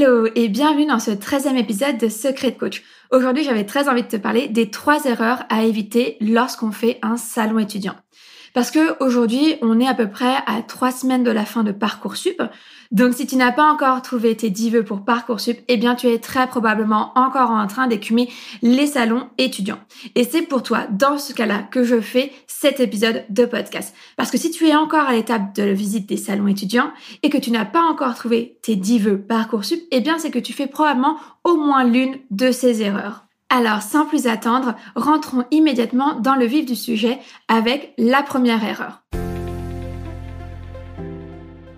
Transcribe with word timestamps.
Hello 0.00 0.26
et 0.34 0.48
bienvenue 0.48 0.86
dans 0.86 0.98
ce 0.98 1.10
13e 1.10 1.58
épisode 1.58 1.98
de 1.98 2.08
Secret 2.08 2.54
Coach. 2.54 2.82
Aujourd'hui, 3.10 3.44
j'avais 3.44 3.66
très 3.66 3.86
envie 3.86 4.02
de 4.02 4.08
te 4.08 4.16
parler 4.16 4.48
des 4.48 4.70
trois 4.70 5.04
erreurs 5.04 5.44
à 5.50 5.64
éviter 5.64 6.16
lorsqu'on 6.22 6.72
fait 6.72 6.98
un 7.02 7.18
salon 7.18 7.58
étudiant. 7.58 7.94
Parce 8.54 8.70
que 8.70 8.96
aujourd'hui, 9.04 9.56
on 9.60 9.78
est 9.78 9.86
à 9.86 9.92
peu 9.92 10.08
près 10.08 10.36
à 10.46 10.62
trois 10.66 10.90
semaines 10.90 11.22
de 11.22 11.30
la 11.30 11.44
fin 11.44 11.64
de 11.64 11.72
Parcoursup. 11.72 12.40
Donc 12.90 13.14
si 13.14 13.26
tu 13.26 13.36
n'as 13.36 13.52
pas 13.52 13.70
encore 13.70 14.02
trouvé 14.02 14.36
tes 14.36 14.50
10 14.50 14.70
vœux 14.70 14.84
pour 14.84 15.04
Parcoursup, 15.04 15.58
eh 15.68 15.76
bien 15.76 15.94
tu 15.94 16.08
es 16.08 16.18
très 16.18 16.48
probablement 16.48 17.12
encore 17.14 17.50
en 17.50 17.66
train 17.68 17.86
d'écumer 17.86 18.28
les 18.62 18.86
salons 18.86 19.28
étudiants. 19.38 19.78
Et 20.16 20.24
c'est 20.24 20.42
pour 20.42 20.64
toi, 20.64 20.86
dans 20.90 21.16
ce 21.16 21.32
cas-là, 21.32 21.62
que 21.70 21.84
je 21.84 22.00
fais 22.00 22.32
cet 22.48 22.80
épisode 22.80 23.24
de 23.28 23.44
podcast. 23.44 23.94
Parce 24.16 24.32
que 24.32 24.38
si 24.38 24.50
tu 24.50 24.66
es 24.66 24.74
encore 24.74 25.06
à 25.06 25.12
l'étape 25.12 25.54
de 25.54 25.62
la 25.62 25.72
visite 25.72 26.08
des 26.08 26.16
salons 26.16 26.48
étudiants 26.48 26.90
et 27.22 27.30
que 27.30 27.38
tu 27.38 27.52
n'as 27.52 27.64
pas 27.64 27.82
encore 27.82 28.16
trouvé 28.16 28.58
tes 28.62 28.74
10 28.74 28.98
vœux 28.98 29.20
Parcoursup, 29.20 29.80
eh 29.92 30.00
bien 30.00 30.18
c'est 30.18 30.32
que 30.32 30.40
tu 30.40 30.52
fais 30.52 30.66
probablement 30.66 31.16
au 31.44 31.56
moins 31.56 31.84
l'une 31.84 32.18
de 32.30 32.50
ces 32.50 32.82
erreurs. 32.82 33.26
Alors, 33.50 33.82
sans 33.82 34.06
plus 34.06 34.26
attendre, 34.26 34.74
rentrons 34.94 35.44
immédiatement 35.50 36.14
dans 36.20 36.36
le 36.36 36.46
vif 36.46 36.66
du 36.66 36.76
sujet 36.76 37.18
avec 37.48 37.94
la 37.98 38.22
première 38.22 38.64
erreur. 38.64 39.02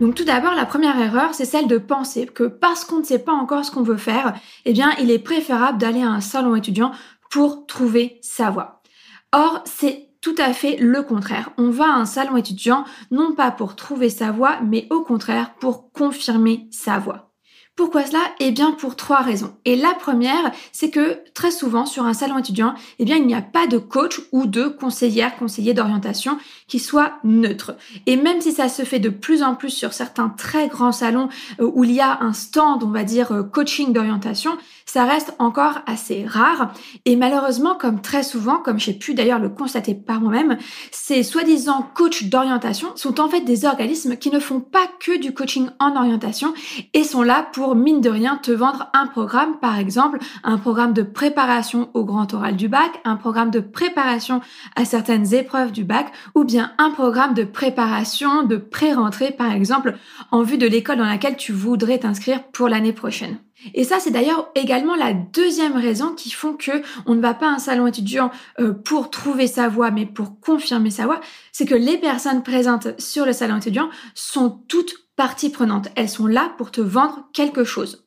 Donc 0.02 0.16
tout 0.16 0.24
d'abord, 0.24 0.56
la 0.56 0.66
première 0.66 0.98
erreur, 1.00 1.32
c'est 1.32 1.44
celle 1.44 1.68
de 1.68 1.78
penser 1.78 2.26
que 2.26 2.42
parce 2.42 2.84
qu'on 2.84 2.98
ne 2.98 3.04
sait 3.04 3.20
pas 3.20 3.30
encore 3.30 3.64
ce 3.64 3.70
qu'on 3.70 3.84
veut 3.84 3.96
faire, 3.96 4.34
eh 4.64 4.72
bien, 4.72 4.90
il 5.00 5.12
est 5.12 5.20
préférable 5.20 5.78
d'aller 5.78 6.02
à 6.02 6.08
un 6.08 6.20
salon 6.20 6.56
étudiant 6.56 6.90
pour 7.30 7.66
trouver 7.66 8.18
sa 8.20 8.50
voie. 8.50 8.82
Or, 9.30 9.62
c'est 9.64 10.08
tout 10.20 10.34
à 10.38 10.54
fait 10.54 10.76
le 10.76 11.04
contraire. 11.04 11.50
On 11.56 11.70
va 11.70 11.84
à 11.84 11.98
un 11.98 12.04
salon 12.04 12.36
étudiant 12.36 12.84
non 13.12 13.36
pas 13.36 13.52
pour 13.52 13.76
trouver 13.76 14.10
sa 14.10 14.32
voie, 14.32 14.58
mais 14.62 14.88
au 14.90 15.02
contraire 15.02 15.54
pour 15.60 15.92
confirmer 15.92 16.66
sa 16.72 16.98
voie. 16.98 17.31
Pourquoi 17.74 18.04
cela? 18.04 18.20
Eh 18.38 18.50
bien 18.50 18.72
pour 18.72 18.96
trois 18.96 19.22
raisons. 19.22 19.54
Et 19.64 19.76
la 19.76 19.94
première, 19.94 20.52
c'est 20.72 20.90
que 20.90 21.20
très 21.32 21.50
souvent 21.50 21.86
sur 21.86 22.04
un 22.04 22.12
salon 22.12 22.36
étudiant, 22.36 22.74
eh 22.98 23.06
bien 23.06 23.16
il 23.16 23.26
n'y 23.26 23.34
a 23.34 23.40
pas 23.40 23.66
de 23.66 23.78
coach 23.78 24.20
ou 24.30 24.44
de 24.44 24.66
conseillère, 24.66 25.36
conseiller 25.36 25.72
d'orientation 25.72 26.36
qui 26.68 26.78
soit 26.78 27.14
neutre. 27.24 27.74
Et 28.04 28.16
même 28.16 28.42
si 28.42 28.52
ça 28.52 28.68
se 28.68 28.82
fait 28.82 28.98
de 28.98 29.08
plus 29.08 29.42
en 29.42 29.54
plus 29.54 29.70
sur 29.70 29.94
certains 29.94 30.28
très 30.28 30.68
grands 30.68 30.92
salons 30.92 31.30
euh, 31.60 31.70
où 31.72 31.84
il 31.84 31.92
y 31.92 32.00
a 32.00 32.18
un 32.20 32.34
stand, 32.34 32.82
on 32.84 32.90
va 32.90 33.04
dire 33.04 33.32
euh, 33.32 33.42
coaching 33.42 33.94
d'orientation, 33.94 34.58
ça 34.84 35.06
reste 35.06 35.34
encore 35.38 35.78
assez 35.86 36.26
rare. 36.26 36.74
Et 37.06 37.16
malheureusement, 37.16 37.74
comme 37.74 38.02
très 38.02 38.22
souvent, 38.22 38.58
comme 38.58 38.78
j'ai 38.78 38.92
pu 38.92 39.14
d'ailleurs 39.14 39.38
le 39.38 39.48
constater 39.48 39.94
par 39.94 40.20
moi-même, 40.20 40.58
ces 40.90 41.22
soi-disant 41.22 41.88
coachs 41.94 42.24
d'orientation 42.24 42.88
sont 42.96 43.18
en 43.18 43.30
fait 43.30 43.40
des 43.40 43.64
organismes 43.64 44.16
qui 44.16 44.30
ne 44.30 44.40
font 44.40 44.60
pas 44.60 44.86
que 45.00 45.18
du 45.18 45.32
coaching 45.32 45.70
en 45.78 45.96
orientation 45.96 46.52
et 46.92 47.04
sont 47.04 47.22
là 47.22 47.48
pour 47.52 47.61
mine 47.74 48.00
de 48.00 48.10
rien, 48.10 48.36
te 48.36 48.50
vendre 48.50 48.90
un 48.92 49.06
programme, 49.06 49.58
par 49.58 49.78
exemple, 49.78 50.18
un 50.44 50.58
programme 50.58 50.92
de 50.92 51.02
préparation 51.02 51.90
au 51.94 52.04
grand 52.04 52.32
oral 52.34 52.56
du 52.56 52.68
bac, 52.68 53.00
un 53.04 53.16
programme 53.16 53.50
de 53.50 53.60
préparation 53.60 54.40
à 54.76 54.84
certaines 54.84 55.34
épreuves 55.34 55.72
du 55.72 55.84
bac, 55.84 56.12
ou 56.34 56.44
bien 56.44 56.72
un 56.78 56.90
programme 56.90 57.34
de 57.34 57.44
préparation 57.44 58.42
de 58.42 58.56
pré-rentrée, 58.56 59.30
par 59.30 59.52
exemple, 59.52 59.96
en 60.30 60.42
vue 60.42 60.58
de 60.58 60.66
l'école 60.66 60.98
dans 60.98 61.04
laquelle 61.04 61.36
tu 61.36 61.52
voudrais 61.52 61.98
t'inscrire 61.98 62.42
pour 62.44 62.68
l'année 62.68 62.92
prochaine. 62.92 63.38
Et 63.74 63.84
ça, 63.84 64.00
c'est 64.00 64.10
d'ailleurs 64.10 64.50
également 64.54 64.96
la 64.96 65.12
deuxième 65.12 65.76
raison 65.76 66.14
qui 66.14 66.30
font 66.30 66.54
que 66.54 66.82
on 67.06 67.14
ne 67.14 67.20
va 67.20 67.34
pas 67.34 67.46
à 67.48 67.54
un 67.54 67.58
salon 67.58 67.86
étudiant 67.86 68.30
euh, 68.58 68.72
pour 68.72 69.10
trouver 69.10 69.46
sa 69.46 69.68
voie, 69.68 69.90
mais 69.90 70.06
pour 70.06 70.40
confirmer 70.40 70.90
sa 70.90 71.06
voie. 71.06 71.20
C'est 71.52 71.66
que 71.66 71.74
les 71.74 71.98
personnes 71.98 72.42
présentes 72.42 73.00
sur 73.00 73.24
le 73.24 73.32
salon 73.32 73.58
étudiant 73.58 73.88
sont 74.14 74.62
toutes 74.68 75.01
parties 75.16 75.50
prenantes. 75.50 75.88
Elles 75.96 76.08
sont 76.08 76.26
là 76.26 76.52
pour 76.58 76.70
te 76.70 76.80
vendre 76.80 77.28
quelque 77.32 77.64
chose. 77.64 78.06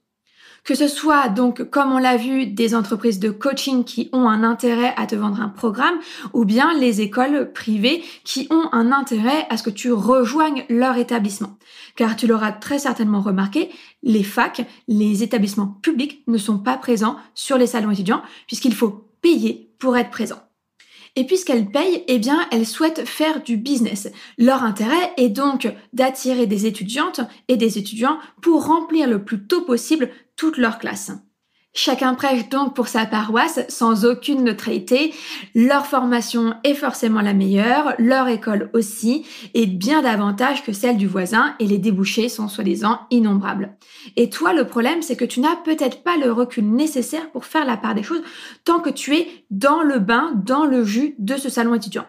Que 0.64 0.74
ce 0.74 0.88
soit 0.88 1.30
donc, 1.30 1.70
comme 1.70 1.92
on 1.92 2.00
l'a 2.00 2.18
vu, 2.18 2.48
des 2.48 2.74
entreprises 2.74 3.20
de 3.20 3.30
coaching 3.30 3.84
qui 3.84 4.10
ont 4.14 4.28
un 4.28 4.44
intérêt 4.44 4.96
à 4.98 5.06
te 5.06 5.16
vendre 5.16 5.40
un 5.40 5.50
programme, 5.50 6.00
ou 6.34 6.44
bien 6.44 6.74
les 6.74 7.02
écoles 7.02 7.52
privées 7.54 8.04
qui 8.24 8.48
ont 8.50 8.70
un 8.72 8.92
intérêt 8.92 9.46
à 9.52 9.58
ce 9.58 9.64
que 9.64 9.70
tu 9.70 9.92
rejoignes 9.92 10.66
leur 10.68 10.98
établissement. 10.98 11.60
Car 11.96 12.16
tu 12.16 12.26
l'auras 12.26 12.52
très 12.52 12.80
certainement 12.80 13.22
remarqué, 13.22 13.70
les 14.02 14.24
facs, 14.24 14.66
les 14.88 15.22
établissements 15.22 15.68
publics 15.68 16.24
ne 16.26 16.40
sont 16.40 16.58
pas 16.58 16.78
présents 16.78 17.18
sur 17.36 17.60
les 17.60 17.68
salons 17.68 17.92
étudiants 17.92 18.24
puisqu'il 18.48 18.74
faut 18.74 19.08
payer 19.22 19.72
pour 19.78 19.96
être 19.98 20.10
présent. 20.10 20.42
Et 21.16 21.26
puisqu'elles 21.26 21.70
payent, 21.70 22.04
eh 22.08 22.20
bien, 22.20 22.48
elles 22.52 22.66
souhaitent 22.66 23.08
faire 23.08 23.42
du 23.42 23.58
business. 23.58 24.10
Leur 24.38 24.64
intérêt 24.64 25.14
est 25.18 25.30
donc 25.30 25.74
d'attirer 25.94 26.46
des 26.46 26.66
étudiantes 26.66 27.22
et 27.48 27.56
des 27.56 27.78
étudiants 27.78 28.20
pour 28.42 28.66
remplir 28.66 29.08
le 29.08 29.24
plus 29.24 29.48
tôt 29.48 29.62
possible 29.62 30.10
toute 30.36 30.58
leur 30.58 30.78
classe. 30.78 31.12
Chacun 31.78 32.14
prêche 32.16 32.48
donc 32.48 32.74
pour 32.74 32.88
sa 32.88 33.06
paroisse 33.06 33.60
sans 33.68 34.06
aucune 34.06 34.46
neutralité. 34.46 35.14
Leur 35.54 35.86
formation 35.86 36.56
est 36.64 36.74
forcément 36.74 37.20
la 37.20 37.34
meilleure, 37.34 37.94
leur 38.00 38.30
école 38.30 38.70
aussi, 38.74 39.26
et 39.54 39.66
bien 39.66 40.02
davantage 40.02 40.64
que 40.64 40.72
celle 40.72 40.96
du 40.96 41.06
voisin, 41.06 41.54
et 41.60 41.68
les 41.68 41.78
débouchés 41.78 42.30
sont 42.30 42.48
soi-disant 42.48 43.02
innombrables. 43.12 43.76
Et 44.16 44.30
toi, 44.30 44.54
le 44.54 44.66
problème, 44.66 45.02
c'est 45.02 45.18
que 45.18 45.26
tu 45.26 45.42
n'as 45.42 45.58
peut-être 45.58 46.02
pas 46.02 46.16
le 46.16 46.32
recul 46.32 46.66
nécessaire 46.66 47.30
pour 47.32 47.44
faire 47.44 47.66
la 47.66 47.76
part 47.76 47.94
des 47.94 48.04
choses 48.04 48.24
tant 48.64 48.80
que 48.80 48.90
tu 48.90 49.14
es 49.18 49.28
dans 49.52 49.82
le 49.82 50.00
bain, 50.00 50.32
dans 50.46 50.64
le 50.64 50.86
jus 50.86 51.16
de 51.20 51.36
ce 51.36 51.50
salon 51.50 51.76
étudiant. 51.76 52.06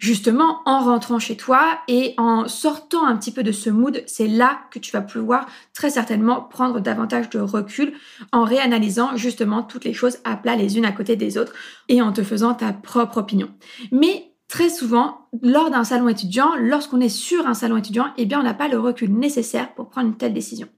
Justement, 0.00 0.62
en 0.64 0.80
rentrant 0.80 1.18
chez 1.18 1.36
toi 1.36 1.78
et 1.86 2.14
en 2.16 2.48
sortant 2.48 3.04
un 3.04 3.18
petit 3.18 3.32
peu 3.32 3.42
de 3.42 3.52
ce 3.52 3.68
mood, 3.68 4.02
c'est 4.06 4.28
là 4.28 4.60
que 4.70 4.78
tu 4.78 4.92
vas 4.92 5.02
pouvoir 5.02 5.46
très 5.74 5.90
certainement 5.90 6.40
prendre 6.40 6.80
davantage 6.80 7.28
de 7.28 7.38
recul 7.38 7.92
en 8.32 8.44
réanalysant 8.44 9.14
justement 9.16 9.62
toutes 9.62 9.84
les 9.84 9.92
choses 9.92 10.16
à 10.24 10.38
plat 10.38 10.56
les 10.56 10.78
unes 10.78 10.86
à 10.86 10.92
côté 10.92 11.16
des 11.16 11.36
autres 11.36 11.52
et 11.88 12.00
en 12.00 12.12
te 12.12 12.22
faisant 12.22 12.54
ta 12.54 12.72
propre 12.72 13.18
opinion. 13.18 13.50
Mais 13.92 14.32
très 14.48 14.70
souvent, 14.70 15.28
lors 15.42 15.70
d'un 15.70 15.84
salon 15.84 16.08
étudiant, 16.08 16.56
lorsqu'on 16.58 17.00
est 17.00 17.10
sur 17.10 17.46
un 17.46 17.54
salon 17.54 17.76
étudiant, 17.76 18.06
eh 18.16 18.24
bien, 18.24 18.40
on 18.40 18.44
n'a 18.44 18.54
pas 18.54 18.68
le 18.68 18.80
recul 18.80 19.12
nécessaire 19.12 19.74
pour 19.74 19.90
prendre 19.90 20.08
une 20.08 20.16
telle 20.16 20.32
décision. 20.32 20.68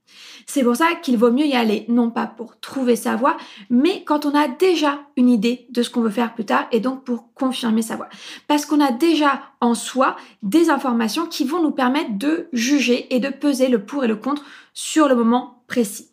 C'est 0.47 0.62
pour 0.62 0.77
ça 0.77 0.94
qu'il 1.03 1.17
vaut 1.17 1.31
mieux 1.31 1.47
y 1.47 1.55
aller, 1.55 1.85
non 1.89 2.11
pas 2.11 2.27
pour 2.27 2.59
trouver 2.61 2.97
sa 2.97 3.17
voie, 3.17 3.37
mais 3.71 4.05
quand 4.05 4.27
on 4.27 4.35
a 4.35 4.49
déjà 4.49 5.00
une 5.17 5.29
idée 5.29 5.67
de 5.71 5.83
ce 5.83 5.91
qu'on 5.91 6.03
veut 6.03 6.11
faire 6.11 6.35
plus 6.35 6.44
tard 6.44 6.67
et 6.73 6.81
donc 6.81 7.05
pour 7.05 7.33
confirmer 7.35 7.83
sa 7.83 7.97
voie. 7.97 8.09
Parce 8.49 8.67
qu'on 8.67 8.81
a 8.81 8.93
déjà 8.93 9.43
en 9.61 9.75
soi 9.75 10.17
des 10.43 10.71
informations 10.71 11.27
qui 11.27 11.44
vont 11.44 11.62
nous 11.62 11.71
permettre 11.71 12.19
de 12.19 12.49
juger 12.53 13.15
et 13.15 13.21
de 13.21 13.29
peser 13.29 13.69
le 13.69 13.85
pour 13.85 14.05
et 14.05 14.09
le 14.09 14.17
contre 14.17 14.44
sur 14.75 15.09
le 15.09 15.15
moment 15.15 15.62
précis. 15.67 16.09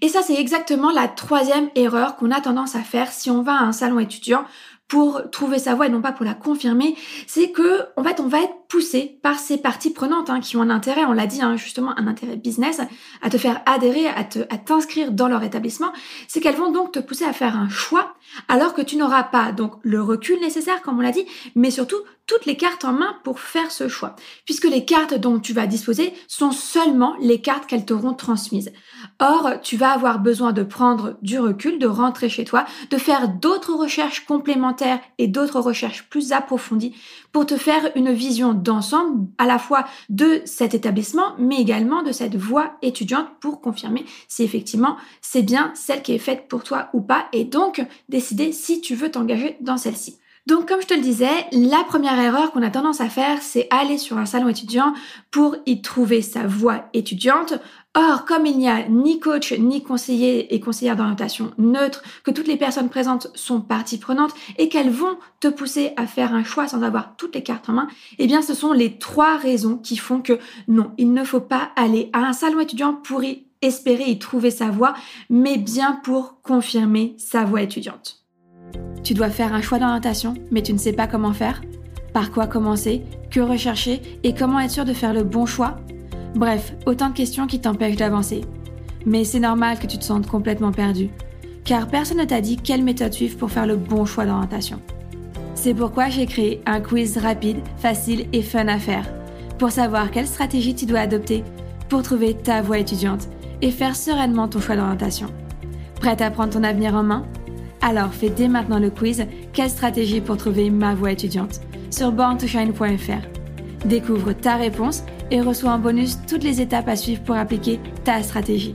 Et 0.00 0.08
ça, 0.08 0.22
c'est 0.22 0.38
exactement 0.38 0.92
la 0.92 1.08
troisième 1.08 1.68
erreur 1.74 2.16
qu'on 2.16 2.30
a 2.30 2.40
tendance 2.40 2.76
à 2.76 2.82
faire 2.82 3.10
si 3.10 3.30
on 3.30 3.42
va 3.42 3.54
à 3.54 3.64
un 3.64 3.72
salon 3.72 3.98
étudiant 3.98 4.44
pour 4.92 5.30
trouver 5.30 5.58
sa 5.58 5.74
voie 5.74 5.86
et 5.86 5.88
non 5.88 6.02
pas 6.02 6.12
pour 6.12 6.26
la 6.26 6.34
confirmer, 6.34 6.94
c'est 7.26 7.50
que 7.50 7.80
en 7.96 8.04
fait 8.04 8.20
on 8.20 8.28
va 8.28 8.42
être 8.42 8.52
poussé 8.68 9.18
par 9.22 9.38
ces 9.38 9.56
parties 9.56 9.90
prenantes 9.90 10.28
hein, 10.28 10.40
qui 10.40 10.58
ont 10.58 10.60
un 10.60 10.68
intérêt, 10.68 11.06
on 11.06 11.14
l'a 11.14 11.26
dit 11.26 11.40
hein, 11.40 11.56
justement 11.56 11.98
un 11.98 12.06
intérêt 12.06 12.36
business, 12.36 12.78
à 13.22 13.30
te 13.30 13.38
faire 13.38 13.62
adhérer, 13.64 14.06
à 14.06 14.22
te, 14.24 14.40
à 14.50 14.58
t'inscrire 14.58 15.10
dans 15.10 15.28
leur 15.28 15.42
établissement, 15.44 15.94
c'est 16.28 16.40
qu'elles 16.40 16.56
vont 16.56 16.72
donc 16.72 16.92
te 16.92 16.98
pousser 16.98 17.24
à 17.24 17.32
faire 17.32 17.56
un 17.56 17.70
choix 17.70 18.12
alors 18.48 18.74
que 18.74 18.82
tu 18.82 18.96
n'auras 18.96 19.22
pas 19.22 19.50
donc 19.52 19.76
le 19.80 20.02
recul 20.02 20.38
nécessaire 20.40 20.82
comme 20.82 20.98
on 20.98 21.02
l'a 21.02 21.10
dit, 21.10 21.24
mais 21.54 21.70
surtout 21.70 22.02
toutes 22.26 22.46
les 22.46 22.56
cartes 22.56 22.84
en 22.84 22.92
main 22.92 23.16
pour 23.24 23.40
faire 23.40 23.70
ce 23.70 23.88
choix, 23.88 24.14
puisque 24.44 24.64
les 24.64 24.84
cartes 24.84 25.14
dont 25.14 25.38
tu 25.40 25.52
vas 25.52 25.66
disposer 25.66 26.12
sont 26.28 26.52
seulement 26.52 27.16
les 27.20 27.40
cartes 27.40 27.66
qu'elles 27.66 27.84
t'auront 27.84 28.14
transmises. 28.14 28.72
Or, 29.20 29.60
tu 29.62 29.76
vas 29.76 29.90
avoir 29.92 30.18
besoin 30.18 30.52
de 30.52 30.62
prendre 30.62 31.16
du 31.22 31.38
recul, 31.38 31.78
de 31.78 31.86
rentrer 31.86 32.28
chez 32.28 32.44
toi, 32.44 32.64
de 32.90 32.96
faire 32.96 33.28
d'autres 33.28 33.74
recherches 33.74 34.24
complémentaires 34.24 35.00
et 35.18 35.28
d'autres 35.28 35.60
recherches 35.60 36.08
plus 36.08 36.32
approfondies 36.32 36.94
pour 37.32 37.46
te 37.46 37.56
faire 37.56 37.90
une 37.94 38.12
vision 38.12 38.52
d'ensemble 38.52 39.26
à 39.38 39.46
la 39.46 39.58
fois 39.58 39.84
de 40.08 40.42
cet 40.44 40.74
établissement, 40.74 41.34
mais 41.38 41.60
également 41.60 42.02
de 42.02 42.12
cette 42.12 42.36
voie 42.36 42.72
étudiante 42.82 43.28
pour 43.40 43.60
confirmer 43.60 44.04
si 44.28 44.42
effectivement 44.42 44.96
c'est 45.20 45.42
bien 45.42 45.70
celle 45.74 46.02
qui 46.02 46.14
est 46.14 46.18
faite 46.18 46.48
pour 46.48 46.64
toi 46.64 46.88
ou 46.92 47.00
pas, 47.00 47.26
et 47.32 47.44
donc 47.44 47.84
décider 48.08 48.52
si 48.52 48.80
tu 48.80 48.94
veux 48.94 49.10
t'engager 49.10 49.56
dans 49.60 49.76
celle-ci. 49.76 50.18
Donc 50.46 50.66
comme 50.66 50.82
je 50.82 50.88
te 50.88 50.94
le 50.94 51.00
disais, 51.00 51.46
la 51.52 51.84
première 51.84 52.18
erreur 52.18 52.50
qu'on 52.50 52.62
a 52.62 52.70
tendance 52.70 53.00
à 53.00 53.08
faire, 53.08 53.40
c'est 53.40 53.68
aller 53.70 53.96
sur 53.96 54.18
un 54.18 54.26
salon 54.26 54.48
étudiant 54.48 54.92
pour 55.30 55.56
y 55.66 55.82
trouver 55.82 56.20
sa 56.20 56.48
voie 56.48 56.88
étudiante. 56.94 57.54
Or, 57.94 58.24
comme 58.24 58.46
il 58.46 58.56
n'y 58.56 58.70
a 58.70 58.88
ni 58.88 59.20
coach, 59.20 59.52
ni 59.52 59.82
conseiller 59.82 60.54
et 60.54 60.60
conseillère 60.60 60.96
d'orientation 60.96 61.52
neutre, 61.58 62.02
que 62.24 62.30
toutes 62.30 62.46
les 62.46 62.56
personnes 62.56 62.88
présentes 62.88 63.30
sont 63.34 63.60
partie 63.60 63.98
prenante 63.98 64.32
et 64.56 64.70
qu'elles 64.70 64.90
vont 64.90 65.18
te 65.40 65.48
pousser 65.48 65.92
à 65.98 66.06
faire 66.06 66.32
un 66.32 66.42
choix 66.42 66.66
sans 66.66 66.82
avoir 66.82 67.16
toutes 67.16 67.34
les 67.34 67.42
cartes 67.42 67.68
en 67.68 67.74
main, 67.74 67.88
eh 68.18 68.26
bien 68.26 68.40
ce 68.40 68.54
sont 68.54 68.72
les 68.72 68.96
trois 68.96 69.36
raisons 69.36 69.76
qui 69.76 69.98
font 69.98 70.22
que 70.22 70.38
non, 70.68 70.92
il 70.96 71.12
ne 71.12 71.22
faut 71.22 71.40
pas 71.40 71.70
aller 71.76 72.08
à 72.14 72.20
un 72.20 72.32
salon 72.32 72.60
étudiant 72.60 72.94
pour 72.94 73.24
y 73.24 73.44
espérer 73.60 74.04
y 74.04 74.18
trouver 74.18 74.50
sa 74.50 74.70
voie, 74.70 74.94
mais 75.28 75.58
bien 75.58 76.00
pour 76.02 76.40
confirmer 76.40 77.14
sa 77.18 77.44
voie 77.44 77.60
étudiante. 77.60 78.24
Tu 79.04 79.12
dois 79.12 79.28
faire 79.28 79.52
un 79.52 79.60
choix 79.60 79.78
d'orientation, 79.78 80.32
mais 80.50 80.62
tu 80.62 80.72
ne 80.72 80.78
sais 80.78 80.94
pas 80.94 81.06
comment 81.06 81.34
faire 81.34 81.60
Par 82.14 82.30
quoi 82.30 82.46
commencer 82.46 83.02
Que 83.30 83.40
rechercher 83.40 84.00
Et 84.22 84.34
comment 84.34 84.60
être 84.60 84.70
sûr 84.70 84.84
de 84.86 84.94
faire 84.94 85.12
le 85.12 85.24
bon 85.24 85.44
choix 85.44 85.76
Bref, 86.34 86.74
autant 86.86 87.10
de 87.10 87.14
questions 87.14 87.46
qui 87.46 87.60
t'empêchent 87.60 87.96
d'avancer. 87.96 88.42
Mais 89.04 89.24
c'est 89.24 89.40
normal 89.40 89.78
que 89.78 89.86
tu 89.86 89.98
te 89.98 90.04
sentes 90.04 90.26
complètement 90.26 90.72
perdu, 90.72 91.10
car 91.64 91.88
personne 91.88 92.18
ne 92.18 92.24
t'a 92.24 92.40
dit 92.40 92.56
quelle 92.56 92.82
méthode 92.82 93.12
suivre 93.12 93.36
pour 93.36 93.50
faire 93.50 93.66
le 93.66 93.76
bon 93.76 94.04
choix 94.04 94.24
d'orientation. 94.24 94.80
C'est 95.54 95.74
pourquoi 95.74 96.08
j'ai 96.08 96.26
créé 96.26 96.62
un 96.66 96.80
quiz 96.80 97.18
rapide, 97.18 97.58
facile 97.76 98.26
et 98.32 98.42
fun 98.42 98.68
à 98.68 98.78
faire, 98.78 99.08
pour 99.58 99.70
savoir 99.70 100.10
quelle 100.10 100.26
stratégie 100.26 100.74
tu 100.74 100.86
dois 100.86 101.00
adopter 101.00 101.44
pour 101.88 102.02
trouver 102.02 102.34
ta 102.34 102.62
voie 102.62 102.78
étudiante 102.78 103.28
et 103.60 103.70
faire 103.70 103.94
sereinement 103.94 104.48
ton 104.48 104.60
choix 104.60 104.76
d'orientation. 104.76 105.28
Prête 106.00 106.20
à 106.20 106.30
prendre 106.30 106.52
ton 106.52 106.64
avenir 106.64 106.94
en 106.94 107.02
main? 107.02 107.26
Alors 107.80 108.12
fais 108.12 108.30
dès 108.30 108.48
maintenant 108.48 108.78
le 108.78 108.90
quiz 108.90 109.26
Quelle 109.52 109.70
stratégie 109.70 110.20
pour 110.20 110.36
trouver 110.36 110.70
ma 110.70 110.94
voie 110.94 111.12
étudiante 111.12 111.60
sur 111.90 112.12
borntoshine.fr. 112.12 113.86
Découvre 113.86 114.32
ta 114.32 114.56
réponse 114.56 115.04
et 115.32 115.40
reçois 115.40 115.70
en 115.70 115.78
bonus 115.78 116.18
toutes 116.28 116.44
les 116.44 116.60
étapes 116.60 116.88
à 116.88 116.94
suivre 116.94 117.22
pour 117.22 117.34
appliquer 117.34 117.80
ta 118.04 118.22
stratégie. 118.22 118.74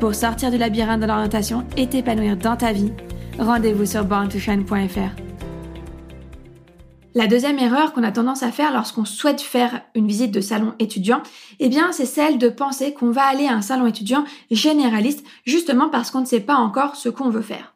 Pour 0.00 0.14
sortir 0.14 0.50
du 0.50 0.56
labyrinthe 0.56 1.02
de 1.02 1.06
l'orientation 1.06 1.64
et 1.76 1.86
t'épanouir 1.86 2.38
dans 2.38 2.56
ta 2.56 2.72
vie, 2.72 2.90
rendez-vous 3.38 3.84
sur 3.84 4.04
borntoshine.fr. 4.04 5.22
La 7.14 7.26
deuxième 7.26 7.58
erreur 7.58 7.92
qu'on 7.92 8.02
a 8.02 8.10
tendance 8.10 8.42
à 8.42 8.50
faire 8.50 8.72
lorsqu'on 8.72 9.04
souhaite 9.04 9.42
faire 9.42 9.82
une 9.94 10.08
visite 10.08 10.32
de 10.32 10.40
salon 10.40 10.74
étudiant, 10.78 11.22
eh 11.60 11.68
bien, 11.68 11.92
c'est 11.92 12.06
celle 12.06 12.38
de 12.38 12.48
penser 12.48 12.92
qu'on 12.92 13.10
va 13.10 13.24
aller 13.24 13.46
à 13.46 13.52
un 13.52 13.62
salon 13.62 13.86
étudiant 13.86 14.24
généraliste 14.50 15.24
justement 15.44 15.90
parce 15.90 16.10
qu'on 16.10 16.22
ne 16.22 16.26
sait 16.26 16.40
pas 16.40 16.56
encore 16.56 16.96
ce 16.96 17.10
qu'on 17.10 17.28
veut 17.28 17.42
faire. 17.42 17.74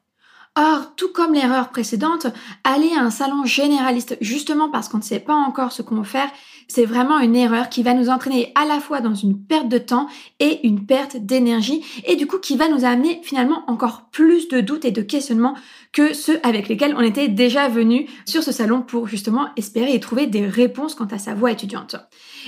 Or, 0.56 0.96
tout 0.96 1.12
comme 1.12 1.34
l'erreur 1.34 1.68
précédente, 1.68 2.26
aller 2.64 2.90
à 2.98 3.02
un 3.02 3.10
salon 3.10 3.44
généraliste 3.44 4.18
justement 4.20 4.70
parce 4.70 4.88
qu'on 4.88 4.98
ne 4.98 5.02
sait 5.02 5.20
pas 5.20 5.36
encore 5.36 5.70
ce 5.70 5.82
qu'on 5.82 5.96
veut 5.96 6.02
faire, 6.02 6.30
c'est 6.68 6.84
vraiment 6.84 7.18
une 7.18 7.34
erreur 7.34 7.70
qui 7.70 7.82
va 7.82 7.94
nous 7.94 8.10
entraîner 8.10 8.52
à 8.54 8.66
la 8.66 8.78
fois 8.78 9.00
dans 9.00 9.14
une 9.14 9.42
perte 9.42 9.68
de 9.68 9.78
temps 9.78 10.06
et 10.38 10.66
une 10.66 10.84
perte 10.84 11.16
d'énergie 11.16 11.82
et 12.04 12.14
du 12.14 12.26
coup 12.26 12.38
qui 12.38 12.56
va 12.56 12.68
nous 12.68 12.84
amener 12.84 13.20
finalement 13.22 13.64
encore 13.68 14.10
plus 14.12 14.48
de 14.48 14.60
doutes 14.60 14.84
et 14.84 14.90
de 14.90 15.02
questionnements 15.02 15.54
que 15.92 16.12
ceux 16.12 16.38
avec 16.42 16.68
lesquels 16.68 16.94
on 16.96 17.00
était 17.00 17.28
déjà 17.28 17.68
venu 17.68 18.06
sur 18.26 18.42
ce 18.42 18.52
salon 18.52 18.82
pour 18.82 19.08
justement 19.08 19.48
espérer 19.56 19.94
y 19.94 20.00
trouver 20.00 20.26
des 20.26 20.46
réponses 20.46 20.94
quant 20.94 21.06
à 21.06 21.18
sa 21.18 21.34
voie 21.34 21.52
étudiante. 21.52 21.96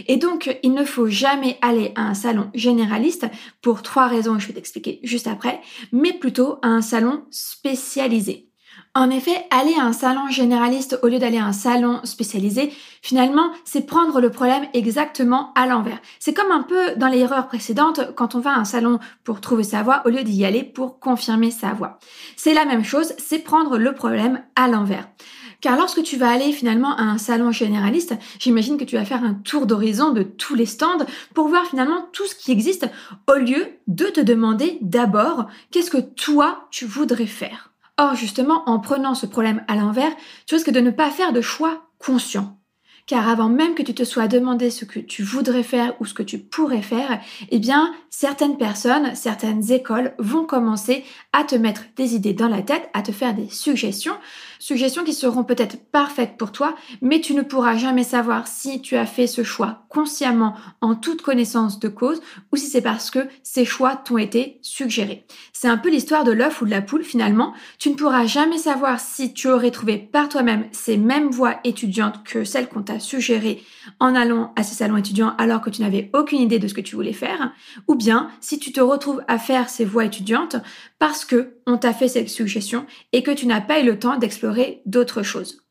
Et 0.07 0.17
donc, 0.17 0.57
il 0.63 0.73
ne 0.75 0.85
faut 0.85 1.07
jamais 1.07 1.59
aller 1.63 1.93
à 1.95 2.03
un 2.03 2.15
salon 2.15 2.51
généraliste 2.55 3.27
pour 3.63 3.83
trois 3.83 4.07
raisons 4.07 4.35
que 4.35 4.41
je 4.41 4.49
vais 4.49 4.55
t'expliquer 4.55 5.01
juste 5.03 5.27
après, 5.27 5.61
mais 5.93 6.13
plutôt 6.13 6.59
à 6.63 6.69
un 6.69 6.83
salon 6.83 7.25
spécialisé. 7.31 8.50
En 8.93 9.09
effet, 9.09 9.47
aller 9.51 9.77
à 9.79 9.85
un 9.85 9.93
salon 9.93 10.27
généraliste 10.29 10.99
au 11.05 11.07
lieu 11.07 11.21
d'aller 11.21 11.39
à 11.39 11.45
un 11.45 11.53
salon 11.53 12.01
spécialisé, 12.03 12.73
finalement, 13.03 13.53
c'est 13.65 13.87
prendre 13.87 14.21
le 14.21 14.31
problème 14.31 14.67
exactement 14.75 15.53
à 15.55 15.69
l'envers. 15.69 16.01
C'est 16.19 16.35
comme 16.35 16.51
un 16.51 16.63
peu 16.65 16.97
dans 16.97 17.07
l'erreur 17.07 17.47
précédente 17.47 18.01
quand 18.17 18.35
on 18.35 18.41
va 18.41 18.51
à 18.51 18.59
un 18.59 18.65
salon 18.65 18.99
pour 19.23 19.41
trouver 19.41 19.63
sa 19.63 19.85
voie 19.85 20.03
au 20.07 20.09
lieu 20.09 20.25
d'y 20.25 20.45
aller 20.45 20.65
pour 20.65 20.99
confirmer 20.99 21.53
sa 21.53 21.69
voie. 21.69 22.01
C'est 22.35 22.53
la 22.53 22.65
même 22.65 22.83
chose, 22.83 23.15
c'est 23.17 23.39
prendre 23.39 23.79
le 23.79 23.95
problème 23.95 24.43
à 24.57 24.67
l'envers. 24.67 25.09
Car 25.61 25.77
lorsque 25.77 26.03
tu 26.03 26.17
vas 26.17 26.31
aller 26.31 26.51
finalement 26.51 26.97
à 26.97 27.03
un 27.03 27.19
salon 27.19 27.53
généraliste, 27.53 28.17
j'imagine 28.41 28.77
que 28.77 28.85
tu 28.85 28.97
vas 28.97 29.05
faire 29.05 29.23
un 29.23 29.35
tour 29.35 29.67
d'horizon 29.67 30.11
de 30.11 30.25
tous 30.25 30.57
les 30.57 30.67
stands 30.67 31.07
pour 31.33 31.47
voir 31.47 31.65
finalement 31.67 32.09
tout 32.13 32.27
ce 32.27 32.35
qui 32.35 32.51
existe 32.51 32.89
au 33.29 33.35
lieu 33.35 33.69
de 33.87 34.07
te 34.07 34.21
demander 34.21 34.79
d'abord 34.81 35.47
qu'est-ce 35.71 35.93
que 35.93 35.99
toi 35.99 36.67
tu 36.73 36.87
voudrais 36.87 37.27
faire? 37.27 37.70
Or, 38.01 38.15
justement, 38.15 38.63
en 38.67 38.81
prenant 38.81 39.15
ce 39.15 39.27
problème 39.27 39.63
à 39.69 39.77
l'envers, 39.77 40.13
tu 40.47 40.55
risques 40.55 40.71
de 40.71 40.81
ne 40.81 40.91
pas 40.91 41.11
faire 41.11 41.35
de 41.35 41.43
choix 41.43 41.83
conscient. 41.99 42.59
Car 43.07 43.29
avant 43.29 43.49
même 43.49 43.75
que 43.75 43.83
tu 43.83 43.95
te 43.95 44.05
sois 44.05 44.29
demandé 44.29 44.71
ce 44.71 44.85
que 44.85 45.01
tu 45.01 45.23
voudrais 45.23 45.63
faire 45.63 45.95
ou 46.01 46.07
ce 46.07 46.15
que 46.15 46.23
tu 46.23 46.39
pourrais 46.39 46.83
faire, 46.83 47.21
eh 47.51 47.59
bien, 47.59 47.93
certaines 48.09 48.57
personnes, 48.57 49.15
certaines 49.15 49.73
écoles 49.73 50.15
vont 50.19 50.45
commencer 50.45 51.05
à 51.33 51.45
te 51.45 51.55
mettre 51.55 51.85
des 51.97 52.15
idées 52.15 52.35
dans 52.35 52.49
la 52.49 52.63
tête, 52.63 52.89
à 52.95 53.03
te 53.03 53.13
faire 53.13 53.35
des 53.35 53.49
suggestions 53.49 54.17
Suggestions 54.61 55.05
qui 55.05 55.15
seront 55.15 55.43
peut-être 55.43 55.79
parfaites 55.91 56.37
pour 56.37 56.53
toi, 56.53 56.77
mais 57.01 57.23
tu 57.23 57.33
ne 57.33 57.41
pourras 57.41 57.79
jamais 57.79 58.05
savoir 58.05 58.47
si 58.47 58.83
tu 58.83 58.95
as 58.95 59.07
fait 59.07 59.27
ce 59.27 59.43
choix 59.43 59.87
consciemment 59.89 60.55
en 60.83 60.95
toute 60.95 61.23
connaissance 61.23 61.81
de 61.81 61.89
cause 61.89 62.21
ou 62.53 62.57
si 62.57 62.67
c'est 62.67 62.83
parce 62.83 63.11
que 63.11 63.27
ces 63.43 63.65
choix 63.65 63.97
t'ont 63.97 64.19
été 64.19 64.59
suggérés. 64.61 65.25
C'est 65.55 65.69
un 65.69 65.79
peu 65.79 65.89
l'histoire 65.89 66.25
de 66.25 66.33
l'œuf 66.33 66.61
ou 66.61 66.67
de 66.67 66.71
la 66.71 66.83
poule 66.83 67.05
finalement. 67.05 67.55
Tu 67.79 67.89
ne 67.89 67.95
pourras 67.95 68.27
jamais 68.27 68.59
savoir 68.59 69.01
si 69.01 69.33
tu 69.33 69.49
aurais 69.49 69.71
trouvé 69.71 69.97
par 69.97 70.29
toi-même 70.29 70.67
ces 70.73 70.99
mêmes 70.99 71.31
voies 71.31 71.57
étudiantes 71.65 72.23
que 72.23 72.45
celles 72.45 72.69
qu'on 72.69 72.83
t'a 72.91 72.99
suggérées 72.99 73.63
en 74.01 74.15
allant 74.15 74.53
à 74.57 74.63
ces 74.63 74.75
salons 74.75 74.97
étudiants 74.97 75.35
alors 75.39 75.61
que 75.61 75.71
tu 75.71 75.83
n'avais 75.83 76.11
aucune 76.13 76.41
idée 76.41 76.59
de 76.59 76.67
ce 76.67 76.75
que 76.75 76.81
tu 76.81 76.97
voulais 76.97 77.13
faire, 77.13 77.53
ou 77.87 77.95
bien 77.95 78.31
si 78.41 78.59
tu 78.59 78.73
te 78.73 78.81
retrouves 78.81 79.23
à 79.29 79.39
faire 79.39 79.69
ces 79.69 79.85
voies 79.85 80.07
étudiantes 80.07 80.57
parce 80.99 81.25
que 81.25 81.55
on 81.67 81.79
t'a 81.79 81.93
fait 81.93 82.09
cette 82.09 82.29
suggestion 82.29 82.87
et 83.13 83.23
que 83.23 83.31
tu 83.31 83.47
n'as 83.47 83.61
pas 83.61 83.81
eu 83.81 83.85
le 83.85 83.99
temps 83.99 84.17
d'explorer 84.17 84.83
d'autres 84.87 85.23
choses. 85.23 85.63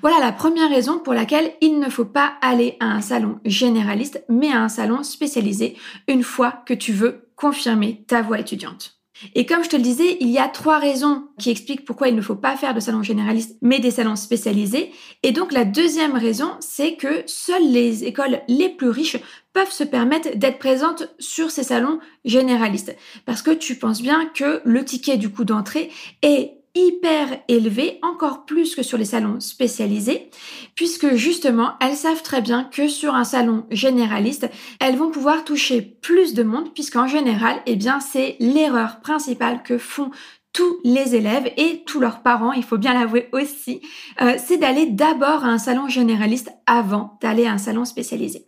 Voilà 0.00 0.18
la 0.18 0.32
première 0.32 0.70
raison 0.70 0.98
pour 0.98 1.12
laquelle 1.12 1.52
il 1.60 1.78
ne 1.78 1.90
faut 1.90 2.06
pas 2.06 2.34
aller 2.40 2.76
à 2.80 2.86
un 2.86 3.02
salon 3.02 3.40
généraliste, 3.44 4.24
mais 4.30 4.50
à 4.50 4.62
un 4.62 4.70
salon 4.70 5.02
spécialisé 5.02 5.76
une 6.08 6.22
fois 6.22 6.62
que 6.64 6.72
tu 6.72 6.92
veux 6.92 7.28
confirmer 7.36 8.04
ta 8.06 8.22
voie 8.22 8.40
étudiante. 8.40 8.98
Et 9.34 9.46
comme 9.46 9.64
je 9.64 9.68
te 9.68 9.76
le 9.76 9.82
disais, 9.82 10.16
il 10.20 10.28
y 10.28 10.38
a 10.38 10.48
trois 10.48 10.78
raisons 10.78 11.28
qui 11.38 11.50
expliquent 11.50 11.84
pourquoi 11.84 12.08
il 12.08 12.16
ne 12.16 12.20
faut 12.20 12.34
pas 12.34 12.56
faire 12.56 12.74
de 12.74 12.80
salon 12.80 13.02
généraliste, 13.02 13.56
mais 13.62 13.78
des 13.78 13.90
salons 13.90 14.16
spécialisés. 14.16 14.92
Et 15.22 15.32
donc 15.32 15.52
la 15.52 15.64
deuxième 15.64 16.16
raison, 16.16 16.50
c'est 16.60 16.94
que 16.94 17.22
seules 17.26 17.70
les 17.70 18.04
écoles 18.04 18.40
les 18.48 18.68
plus 18.68 18.88
riches 18.88 19.18
peuvent 19.52 19.70
se 19.70 19.84
permettre 19.84 20.36
d'être 20.36 20.58
présentes 20.58 21.08
sur 21.18 21.50
ces 21.50 21.62
salons 21.62 22.00
généralistes. 22.24 22.96
Parce 23.24 23.42
que 23.42 23.52
tu 23.52 23.76
penses 23.76 24.02
bien 24.02 24.26
que 24.26 24.60
le 24.64 24.84
ticket 24.84 25.16
du 25.16 25.30
coup 25.30 25.44
d'entrée 25.44 25.90
est 26.22 26.63
hyper 26.74 27.40
élevée, 27.48 27.98
encore 28.02 28.44
plus 28.44 28.74
que 28.74 28.82
sur 28.82 28.98
les 28.98 29.04
salons 29.04 29.40
spécialisés, 29.40 30.30
puisque 30.74 31.14
justement, 31.14 31.74
elles 31.80 31.96
savent 31.96 32.22
très 32.22 32.40
bien 32.40 32.64
que 32.64 32.88
sur 32.88 33.14
un 33.14 33.24
salon 33.24 33.64
généraliste, 33.70 34.48
elles 34.80 34.96
vont 34.96 35.10
pouvoir 35.10 35.44
toucher 35.44 35.82
plus 35.82 36.34
de 36.34 36.42
monde, 36.42 36.74
puisqu'en 36.74 37.06
général, 37.06 37.60
eh 37.66 37.76
bien, 37.76 38.00
c'est 38.00 38.36
l'erreur 38.40 39.00
principale 39.00 39.62
que 39.62 39.78
font 39.78 40.10
tous 40.54 40.78
les 40.84 41.16
élèves 41.16 41.52
et 41.56 41.82
tous 41.84 42.00
leurs 42.00 42.22
parents, 42.22 42.52
il 42.52 42.62
faut 42.62 42.78
bien 42.78 42.94
l'avouer 42.94 43.28
aussi, 43.32 43.82
euh, 44.22 44.36
c'est 44.38 44.56
d'aller 44.56 44.86
d'abord 44.86 45.44
à 45.44 45.48
un 45.48 45.58
salon 45.58 45.88
généraliste 45.88 46.50
avant 46.66 47.18
d'aller 47.20 47.44
à 47.46 47.52
un 47.52 47.58
salon 47.58 47.84
spécialisé. 47.84 48.46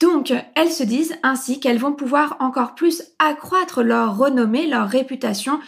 Donc, 0.00 0.32
elles 0.54 0.70
se 0.70 0.84
disent 0.84 1.16
ainsi 1.24 1.58
qu'elles 1.58 1.78
vont 1.78 1.92
pouvoir 1.92 2.36
encore 2.38 2.74
plus 2.74 3.02
accroître 3.18 3.82
leur 3.82 4.16
renommée, 4.16 4.66
leur 4.66 4.88
réputation 4.88 5.58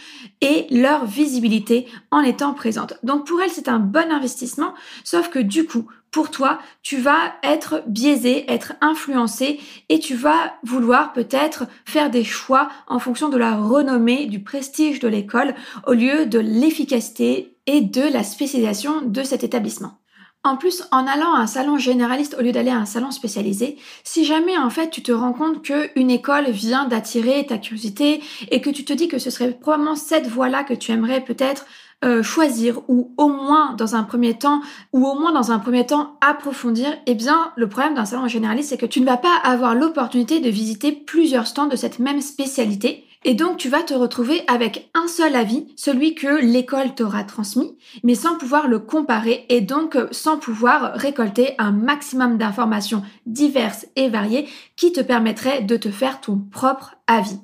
et 0.40 0.66
leur 0.70 1.04
visibilité 1.04 1.86
en 2.12 2.20
étant 2.20 2.54
présentes. 2.54 2.94
Donc, 3.02 3.26
pour 3.26 3.42
elles, 3.42 3.50
c'est 3.50 3.68
un 3.68 3.80
bon 3.80 4.12
investissement, 4.12 4.74
sauf 5.02 5.30
que 5.30 5.40
du 5.40 5.66
coup, 5.66 5.86
pour 6.12 6.30
toi, 6.30 6.58
tu 6.82 6.98
vas 6.98 7.34
être 7.42 7.82
biaisé, 7.86 8.50
être 8.50 8.74
influencé 8.80 9.60
et 9.88 9.98
tu 9.98 10.14
vas 10.14 10.54
vouloir 10.64 11.12
peut-être 11.12 11.66
faire 11.84 12.10
des 12.10 12.24
choix 12.24 12.68
en 12.88 12.98
fonction 12.98 13.28
de 13.28 13.36
la 13.36 13.56
renommée, 13.56 14.26
du 14.26 14.42
prestige 14.42 15.00
de 15.00 15.08
l'école 15.08 15.54
au 15.86 15.92
lieu 15.92 16.26
de 16.26 16.38
l'efficacité 16.38 17.56
et 17.66 17.80
de 17.80 18.02
la 18.02 18.24
spécialisation 18.24 19.02
de 19.02 19.22
cet 19.22 19.44
établissement. 19.44 20.00
En 20.42 20.56
plus, 20.56 20.84
en 20.90 21.06
allant 21.06 21.34
à 21.34 21.40
un 21.40 21.46
salon 21.46 21.76
généraliste 21.76 22.34
au 22.38 22.42
lieu 22.42 22.50
d'aller 22.50 22.70
à 22.70 22.78
un 22.78 22.86
salon 22.86 23.10
spécialisé, 23.10 23.76
si 24.04 24.24
jamais 24.24 24.56
en 24.56 24.70
fait 24.70 24.88
tu 24.88 25.02
te 25.02 25.12
rends 25.12 25.34
compte 25.34 25.60
qu'une 25.60 26.10
école 26.10 26.48
vient 26.48 26.86
d'attirer 26.86 27.44
ta 27.44 27.58
curiosité 27.58 28.22
et 28.50 28.62
que 28.62 28.70
tu 28.70 28.86
te 28.86 28.94
dis 28.94 29.06
que 29.06 29.18
ce 29.18 29.28
serait 29.28 29.50
probablement 29.50 29.96
cette 29.96 30.28
voie-là 30.28 30.64
que 30.64 30.72
tu 30.72 30.92
aimerais 30.92 31.20
peut-être 31.20 31.66
euh, 32.06 32.22
choisir 32.22 32.80
ou 32.88 33.12
au 33.18 33.28
moins 33.28 33.74
dans 33.74 33.96
un 33.96 34.02
premier 34.02 34.32
temps 34.38 34.62
ou 34.94 35.06
au 35.06 35.14
moins 35.18 35.32
dans 35.32 35.52
un 35.52 35.58
premier 35.58 35.84
temps 35.84 36.16
approfondir, 36.22 36.88
eh 37.04 37.14
bien 37.14 37.52
le 37.56 37.68
problème 37.68 37.92
d'un 37.92 38.06
salon 38.06 38.26
généraliste 38.26 38.70
c'est 38.70 38.78
que 38.78 38.86
tu 38.86 39.02
ne 39.02 39.06
vas 39.06 39.18
pas 39.18 39.36
avoir 39.44 39.74
l'opportunité 39.74 40.40
de 40.40 40.48
visiter 40.48 40.92
plusieurs 40.92 41.46
stands 41.46 41.66
de 41.66 41.76
cette 41.76 41.98
même 41.98 42.22
spécialité 42.22 43.04
et 43.24 43.34
donc 43.34 43.58
tu 43.58 43.68
vas 43.68 43.82
te 43.82 43.94
retrouver 43.94 44.42
avec 44.46 44.90
un 44.94 45.08
seul 45.08 45.36
avis, 45.36 45.66
celui 45.76 46.14
que 46.14 46.40
l'école 46.40 46.94
t'aura 46.94 47.24
transmis, 47.24 47.76
mais 48.02 48.14
sans 48.14 48.38
pouvoir 48.38 48.68
le 48.68 48.78
comparer 48.78 49.44
et 49.48 49.60
donc 49.60 49.96
sans 50.10 50.38
pouvoir 50.38 50.94
récolter 50.94 51.54
un 51.58 51.72
maximum 51.72 52.38
d'informations 52.38 53.02
diverses 53.26 53.86
et 53.96 54.08
variées 54.08 54.48
qui 54.76 54.92
te 54.92 55.00
permettraient 55.00 55.62
de 55.62 55.76
te 55.76 55.90
faire 55.90 56.20
ton 56.20 56.38
propre 56.50 56.96
avis. 57.06 57.38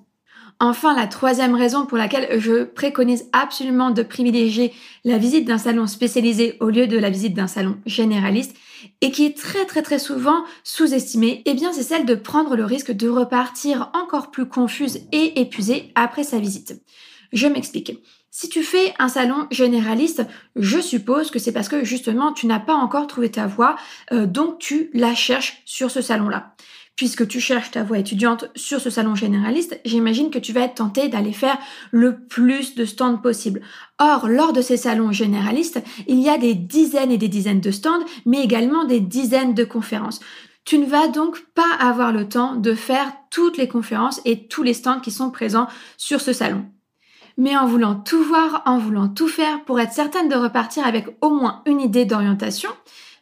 Enfin, 0.58 0.96
la 0.96 1.06
troisième 1.06 1.54
raison 1.54 1.84
pour 1.84 1.98
laquelle 1.98 2.40
je 2.40 2.64
préconise 2.64 3.28
absolument 3.34 3.90
de 3.90 4.02
privilégier 4.02 4.72
la 5.04 5.18
visite 5.18 5.46
d'un 5.46 5.58
salon 5.58 5.86
spécialisé 5.86 6.56
au 6.60 6.70
lieu 6.70 6.86
de 6.86 6.96
la 6.96 7.10
visite 7.10 7.34
d'un 7.34 7.46
salon 7.46 7.76
généraliste 7.84 8.56
et 9.02 9.10
qui 9.10 9.26
est 9.26 9.36
très 9.36 9.66
très 9.66 9.82
très 9.82 9.98
souvent 9.98 10.44
sous-estimée, 10.64 11.42
eh 11.44 11.52
bien 11.52 11.74
c'est 11.74 11.82
celle 11.82 12.06
de 12.06 12.14
prendre 12.14 12.56
le 12.56 12.64
risque 12.64 12.90
de 12.90 13.08
repartir 13.08 13.90
encore 13.92 14.30
plus 14.30 14.46
confuse 14.46 15.00
et 15.12 15.40
épuisée 15.40 15.92
après 15.94 16.24
sa 16.24 16.38
visite. 16.38 16.82
Je 17.32 17.48
m'explique. 17.48 17.92
Si 18.30 18.48
tu 18.48 18.62
fais 18.62 18.94
un 18.98 19.08
salon 19.08 19.46
généraliste, 19.50 20.22
je 20.56 20.78
suppose 20.78 21.30
que 21.30 21.38
c'est 21.38 21.52
parce 21.52 21.68
que 21.68 21.84
justement 21.84 22.32
tu 22.32 22.46
n'as 22.46 22.60
pas 22.60 22.74
encore 22.74 23.06
trouvé 23.06 23.30
ta 23.30 23.46
voie, 23.46 23.76
euh, 24.12 24.24
donc 24.24 24.58
tu 24.58 24.90
la 24.94 25.14
cherches 25.14 25.62
sur 25.66 25.90
ce 25.90 26.00
salon-là 26.00 26.54
puisque 26.96 27.28
tu 27.28 27.40
cherches 27.40 27.70
ta 27.70 27.84
voie 27.84 27.98
étudiante 27.98 28.46
sur 28.56 28.80
ce 28.80 28.88
salon 28.88 29.14
généraliste, 29.14 29.78
j'imagine 29.84 30.30
que 30.30 30.38
tu 30.38 30.52
vas 30.52 30.62
être 30.62 30.76
tenté 30.76 31.08
d'aller 31.08 31.32
faire 31.32 31.58
le 31.92 32.18
plus 32.18 32.74
de 32.74 32.86
stands 32.86 33.18
possible. 33.18 33.60
Or, 33.98 34.28
lors 34.28 34.54
de 34.54 34.62
ces 34.62 34.78
salons 34.78 35.12
généralistes, 35.12 35.82
il 36.08 36.20
y 36.20 36.30
a 36.30 36.38
des 36.38 36.54
dizaines 36.54 37.12
et 37.12 37.18
des 37.18 37.28
dizaines 37.28 37.60
de 37.60 37.70
stands, 37.70 38.04
mais 38.24 38.42
également 38.42 38.84
des 38.84 39.00
dizaines 39.00 39.54
de 39.54 39.64
conférences. 39.64 40.20
Tu 40.64 40.78
ne 40.78 40.86
vas 40.86 41.06
donc 41.08 41.44
pas 41.54 41.76
avoir 41.78 42.12
le 42.12 42.28
temps 42.28 42.56
de 42.56 42.74
faire 42.74 43.12
toutes 43.30 43.58
les 43.58 43.68
conférences 43.68 44.20
et 44.24 44.48
tous 44.48 44.62
les 44.62 44.74
stands 44.74 45.00
qui 45.00 45.12
sont 45.12 45.30
présents 45.30 45.68
sur 45.98 46.20
ce 46.20 46.32
salon. 46.32 46.64
Mais 47.36 47.56
en 47.56 47.66
voulant 47.66 47.94
tout 47.94 48.22
voir, 48.22 48.62
en 48.64 48.78
voulant 48.78 49.08
tout 49.08 49.28
faire 49.28 49.62
pour 49.64 49.78
être 49.78 49.92
certaine 49.92 50.30
de 50.30 50.34
repartir 50.34 50.86
avec 50.86 51.06
au 51.20 51.28
moins 51.28 51.62
une 51.66 51.82
idée 51.82 52.06
d'orientation, 52.06 52.70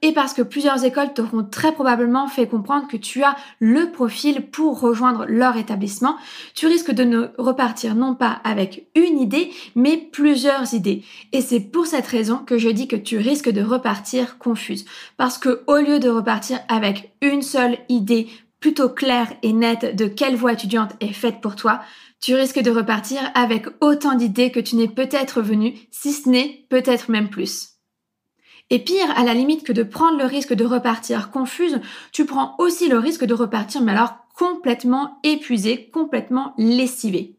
et 0.05 0.13
parce 0.13 0.35
que 0.35 0.43
plusieurs 0.43 0.85
écoles 0.85 1.15
t'auront 1.15 1.45
très 1.45 1.73
probablement 1.73 2.29
fait 2.29 2.47
comprendre 2.47 2.87
que 2.89 2.99
tu 2.99 3.23
as 3.23 3.37
le 3.59 3.91
profil 3.91 4.43
pour 4.43 4.79
rejoindre 4.79 5.25
leur 5.27 5.57
établissement, 5.57 6.19
tu 6.55 6.67
risques 6.67 6.93
de 6.93 7.05
ne 7.05 7.29
repartir 7.39 7.95
non 7.95 8.15
pas 8.15 8.39
avec 8.45 8.87
une 8.95 9.19
idée, 9.19 9.51
mais 9.75 9.97
plusieurs 9.97 10.75
idées. 10.75 11.05
Et 11.33 11.41
c'est 11.41 11.59
pour 11.59 11.87
cette 11.87 12.07
raison 12.07 12.37
que 12.37 12.59
je 12.59 12.69
dis 12.69 12.87
que 12.87 12.97
tu 12.97 13.17
risques 13.17 13.49
de 13.49 13.63
repartir 13.63 14.37
confuse. 14.37 14.85
Parce 15.17 15.39
que 15.39 15.63
au 15.69 15.77
lieu 15.77 15.99
de 16.01 16.11
repartir 16.11 16.59
avec 16.69 17.15
une 17.23 17.41
seule 17.41 17.79
idée 17.89 18.29
plutôt 18.61 18.91
claire 18.91 19.33
et 19.43 19.55
nette 19.55 19.97
de 19.97 20.05
quelle 20.05 20.37
voie 20.37 20.53
étudiante 20.53 20.93
est 21.01 21.15
faite 21.15 21.41
pour 21.41 21.57
toi, 21.57 21.81
tu 22.21 22.35
risques 22.35 22.61
de 22.61 22.71
repartir 22.71 23.23
avec 23.35 23.69
autant 23.81 24.17
d'idées 24.17 24.51
que 24.51 24.61
tu 24.61 24.77
n'es 24.77 24.89
peut-être 24.89 25.41
venu, 25.41 25.79
si 25.91 26.13
ce 26.13 26.29
n'est 26.29 26.67
peut-être 26.69 27.11
même 27.11 27.31
plus. 27.31 27.74
Et 28.71 28.79
pire, 28.79 29.11
à 29.17 29.25
la 29.25 29.35
limite 29.35 29.65
que 29.65 29.73
de 29.73 29.83
prendre 29.83 30.19
le 30.19 30.25
risque 30.25 30.55
de 30.55 30.65
repartir 30.65 31.31
confuse, 31.31 31.81
tu 32.13 32.25
prends 32.25 32.55
aussi 32.59 32.89
le 32.89 32.99
risque 32.99 33.25
de 33.25 33.35
repartir, 33.35 33.83
mais 33.83 33.93
alors 33.93 34.17
complètement 34.37 35.19
épuisé, 35.23 35.91
complètement 35.91 36.55
lessivé. 36.59 37.39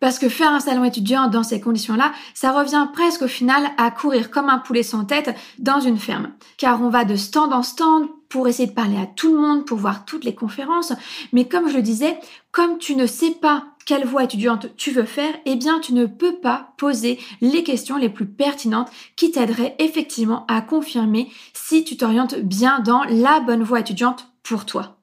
Parce 0.00 0.18
que 0.18 0.28
faire 0.28 0.50
un 0.50 0.60
salon 0.60 0.84
étudiant 0.84 1.28
dans 1.28 1.42
ces 1.42 1.60
conditions-là, 1.60 2.12
ça 2.34 2.52
revient 2.52 2.86
presque 2.92 3.22
au 3.22 3.28
final 3.28 3.70
à 3.78 3.90
courir 3.90 4.30
comme 4.30 4.50
un 4.50 4.58
poulet 4.58 4.82
sans 4.82 5.04
tête 5.04 5.34
dans 5.58 5.80
une 5.80 5.98
ferme. 5.98 6.32
Car 6.58 6.82
on 6.82 6.90
va 6.90 7.04
de 7.04 7.16
stand 7.16 7.52
en 7.52 7.62
stand 7.62 8.08
pour 8.28 8.48
essayer 8.48 8.68
de 8.68 8.74
parler 8.74 8.98
à 8.98 9.06
tout 9.06 9.32
le 9.32 9.40
monde, 9.40 9.64
pour 9.64 9.78
voir 9.78 10.04
toutes 10.04 10.24
les 10.24 10.34
conférences. 10.34 10.92
Mais 11.32 11.48
comme 11.48 11.68
je 11.68 11.76
le 11.76 11.82
disais, 11.82 12.18
comme 12.50 12.78
tu 12.78 12.94
ne 12.94 13.06
sais 13.06 13.32
pas 13.32 13.64
quelle 13.86 14.04
voie 14.04 14.24
étudiante 14.24 14.76
tu 14.76 14.90
veux 14.90 15.04
faire, 15.04 15.32
eh 15.46 15.56
bien 15.56 15.80
tu 15.80 15.94
ne 15.94 16.04
peux 16.04 16.36
pas 16.40 16.74
poser 16.76 17.18
les 17.40 17.62
questions 17.62 17.96
les 17.96 18.10
plus 18.10 18.26
pertinentes 18.26 18.90
qui 19.16 19.30
t'aideraient 19.30 19.76
effectivement 19.78 20.44
à 20.48 20.60
confirmer 20.60 21.30
si 21.54 21.84
tu 21.84 21.96
t'orientes 21.96 22.38
bien 22.38 22.80
dans 22.80 23.04
la 23.04 23.40
bonne 23.40 23.62
voie 23.62 23.80
étudiante 23.80 24.30
pour 24.42 24.66
toi. 24.66 24.95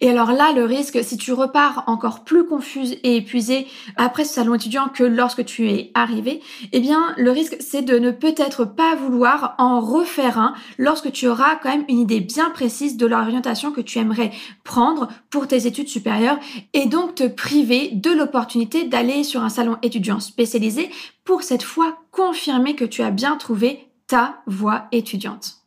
Et 0.00 0.10
alors 0.10 0.32
là, 0.32 0.52
le 0.52 0.64
risque, 0.64 1.02
si 1.02 1.16
tu 1.16 1.32
repars 1.32 1.84
encore 1.86 2.24
plus 2.24 2.44
confuse 2.44 2.96
et 3.02 3.16
épuisée 3.16 3.66
après 3.96 4.24
ce 4.24 4.34
salon 4.34 4.54
étudiant 4.54 4.88
que 4.88 5.04
lorsque 5.04 5.44
tu 5.44 5.70
es 5.70 5.90
arrivé, 5.94 6.40
eh 6.72 6.80
bien, 6.80 7.14
le 7.16 7.30
risque, 7.30 7.56
c'est 7.60 7.82
de 7.82 7.98
ne 7.98 8.10
peut-être 8.10 8.64
pas 8.64 8.94
vouloir 8.94 9.54
en 9.58 9.80
refaire 9.80 10.38
un 10.38 10.54
lorsque 10.78 11.12
tu 11.12 11.28
auras 11.28 11.56
quand 11.56 11.70
même 11.70 11.84
une 11.88 12.00
idée 12.00 12.20
bien 12.20 12.50
précise 12.50 12.96
de 12.96 13.06
l'orientation 13.06 13.72
que 13.72 13.80
tu 13.80 13.98
aimerais 13.98 14.30
prendre 14.64 15.08
pour 15.30 15.46
tes 15.46 15.66
études 15.66 15.88
supérieures 15.88 16.38
et 16.72 16.86
donc 16.86 17.14
te 17.16 17.26
priver 17.26 17.90
de 17.92 18.10
l'opportunité 18.10 18.84
d'aller 18.84 19.24
sur 19.24 19.42
un 19.42 19.48
salon 19.48 19.76
étudiant 19.82 20.20
spécialisé 20.20 20.90
pour 21.24 21.42
cette 21.42 21.62
fois 21.62 21.98
confirmer 22.10 22.74
que 22.74 22.84
tu 22.84 23.02
as 23.02 23.10
bien 23.10 23.36
trouvé 23.36 23.88
ta 24.06 24.40
voie 24.46 24.86
étudiante. 24.92 25.57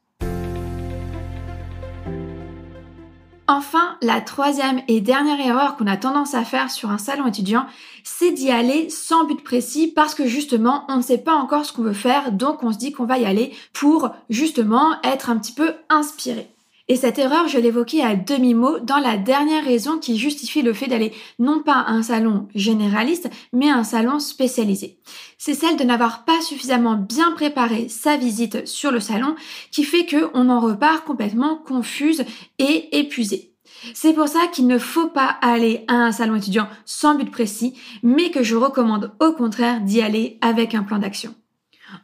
Enfin, 3.54 3.98
la 4.02 4.22
troisième 4.22 4.82
et 4.88 5.02
dernière 5.02 5.46
erreur 5.46 5.76
qu'on 5.76 5.86
a 5.86 5.98
tendance 5.98 6.36
à 6.36 6.46
faire 6.46 6.72
sur 6.72 6.90
un 6.90 6.98
salon 6.98 7.28
étudiant, 7.28 7.66
c'est 8.02 8.32
d'y 8.32 8.50
aller 8.50 8.90
sans 8.90 9.26
but 9.26 9.44
précis 9.44 9.92
parce 9.94 10.16
que 10.16 10.26
justement, 10.26 10.86
on 10.88 10.96
ne 10.96 11.02
sait 11.02 11.18
pas 11.18 11.34
encore 11.34 11.66
ce 11.66 11.74
qu'on 11.74 11.82
veut 11.82 11.92
faire, 11.92 12.32
donc 12.32 12.64
on 12.64 12.72
se 12.72 12.78
dit 12.78 12.94
qu'on 12.94 13.04
va 13.04 13.18
y 13.18 13.26
aller 13.26 13.54
pour 13.74 14.12
justement 14.30 14.94
être 15.04 15.30
un 15.30 15.38
petit 15.38 15.52
peu 15.52 15.74
inspiré. 15.90 16.51
Et 16.92 16.98
cette 16.98 17.20
erreur, 17.20 17.48
je 17.48 17.58
l'évoquais 17.58 18.02
à 18.02 18.18
demi-mot 18.18 18.80
dans 18.80 18.98
la 18.98 19.16
dernière 19.16 19.64
raison 19.64 19.98
qui 19.98 20.18
justifie 20.18 20.62
le 20.62 20.74
fait 20.74 20.88
d'aller 20.88 21.14
non 21.40 21.64
pas 21.64 21.80
à 21.80 21.92
un 21.92 22.04
salon 22.04 22.50
généraliste, 22.54 23.30
mais 23.54 23.70
à 23.70 23.78
un 23.78 23.86
salon 23.86 24.20
spécialisé. 24.20 25.00
C'est 25.38 25.54
celle 25.54 25.78
de 25.78 25.86
n'avoir 25.86 26.26
pas 26.26 26.42
suffisamment 26.42 26.96
bien 26.96 27.32
préparé 27.32 27.88
sa 27.88 28.18
visite 28.18 28.68
sur 28.68 28.92
le 28.92 29.00
salon 29.00 29.38
qui 29.72 29.86
fait 29.86 30.06
qu'on 30.06 30.50
en 30.50 30.60
repart 30.60 31.06
complètement 31.06 31.56
confuse 31.56 32.26
et 32.60 33.00
épuisé. 33.00 33.54
C'est 33.94 34.12
pour 34.12 34.28
ça 34.28 34.48
qu'il 34.52 34.68
ne 34.68 34.78
faut 34.78 35.08
pas 35.08 35.38
aller 35.42 35.86
à 35.88 35.94
un 35.94 36.12
salon 36.12 36.36
étudiant 36.36 36.68
sans 36.84 37.16
but 37.16 37.32
précis, 37.32 37.74
mais 38.04 38.32
que 38.32 38.44
je 38.44 38.58
recommande 38.58 39.14
au 39.22 39.32
contraire 39.32 39.80
d'y 39.80 40.02
aller 40.02 40.40
avec 40.42 40.76
un 40.76 40.84
plan 40.84 41.00
d'action. 41.00 41.34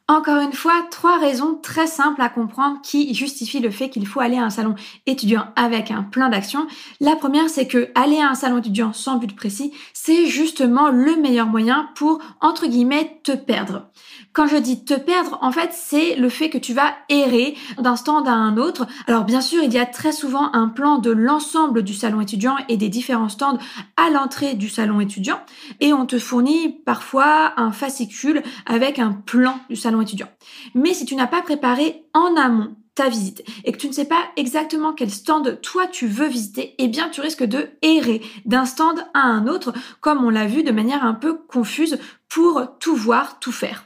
Encore 0.10 0.40
une 0.40 0.54
fois, 0.54 0.86
trois 0.90 1.20
raisons 1.20 1.60
très 1.62 1.86
simples 1.86 2.22
à 2.22 2.30
comprendre 2.30 2.80
qui 2.82 3.14
justifient 3.14 3.60
le 3.60 3.72
fait 3.72 3.90
qu'il 3.90 4.08
faut 4.08 4.22
aller 4.22 4.38
à 4.38 4.46
un 4.46 4.50
salon 4.50 4.74
étudiant 5.06 5.48
avec 5.58 5.92
un 5.92 6.02
plan 6.02 6.30
d'action. 6.30 6.66
La 7.02 7.18
première, 7.18 7.50
c'est 7.50 7.68
que 7.68 7.90
aller 7.94 8.18
à 8.22 8.30
un 8.30 8.34
salon 8.34 8.60
étudiant 8.60 8.94
sans 8.94 9.18
but 9.18 9.36
précis, 9.36 9.74
c'est 9.92 10.26
justement 10.28 10.88
le 10.92 11.18
meilleur 11.18 11.48
moyen 11.48 11.90
pour, 11.96 12.20
entre 12.40 12.68
guillemets, 12.68 13.20
te 13.24 13.34
perdre. 13.34 13.90
Quand 14.32 14.48
je 14.48 14.56
dis 14.56 14.86
te 14.86 14.94
perdre, 14.94 15.40
en 15.42 15.52
fait, 15.52 15.72
c'est 15.74 16.16
le 16.16 16.30
fait 16.30 16.50
que 16.50 16.58
tu 16.58 16.74
vas 16.74 16.94
errer 17.10 17.58
d'un 17.78 17.96
stand 17.98 18.28
à 18.30 18.34
un 18.34 18.56
autre. 18.58 18.86
Alors 19.08 19.26
bien 19.26 19.42
sûr, 19.42 19.64
il 19.64 19.74
y 19.74 19.80
a 19.80 19.86
très 19.86 20.12
souvent 20.12 20.54
un 20.54 20.70
plan 20.70 21.00
de 21.00 21.12
l'ensemble 21.12 21.84
du 21.84 21.94
salon 21.94 22.22
étudiant 22.22 22.56
et 22.70 22.78
des 22.78 22.88
différents 22.88 23.30
stands 23.30 23.58
à 23.98 24.10
l'entrée 24.10 24.54
du 24.54 24.70
salon 24.70 25.02
étudiant 25.02 25.40
et 25.80 25.92
on 25.92 26.06
te 26.06 26.20
fournit 26.20 26.70
parfois 26.70 27.54
un 27.58 27.72
fascicule 27.72 28.44
avec 28.68 29.00
un 29.00 29.12
plan 29.12 29.60
du 29.70 29.76
salon 29.76 29.97
étudiant. 30.01 30.30
Mais 30.74 30.94
si 30.94 31.06
tu 31.06 31.16
n'as 31.16 31.27
pas 31.27 31.42
préparé 31.42 32.04
en 32.13 32.36
amont 32.36 32.75
ta 32.96 33.10
visite 33.10 33.44
et 33.63 33.72
que 33.72 33.77
tu 33.77 33.88
ne 33.88 33.94
sais 33.94 34.06
pas 34.06 34.24
exactement 34.38 34.92
quel 34.92 35.12
stand 35.12 35.62
toi 35.62 35.86
tu 35.88 36.08
veux 36.08 36.27
visiter, 36.27 36.74
eh 36.80 36.88
bien 36.88 37.10
tu 37.10 37.22
risques 37.22 37.44
de 37.44 37.70
errer 37.82 38.22
d'un 38.46 38.66
stand 38.66 39.06
à 39.13 39.22
un 39.22 39.48
autre 39.48 39.74
comme 40.01 40.24
on 40.24 40.30
l'a 40.30 40.48
vu 40.48 40.63
de 40.63 40.72
manière 40.72 41.06
un 41.06 41.13
peu 41.13 41.38
confuse 41.38 42.00
pour 42.27 42.77
tout 42.80 42.96
voir, 42.96 43.39
tout 43.39 43.51
faire. 43.51 43.86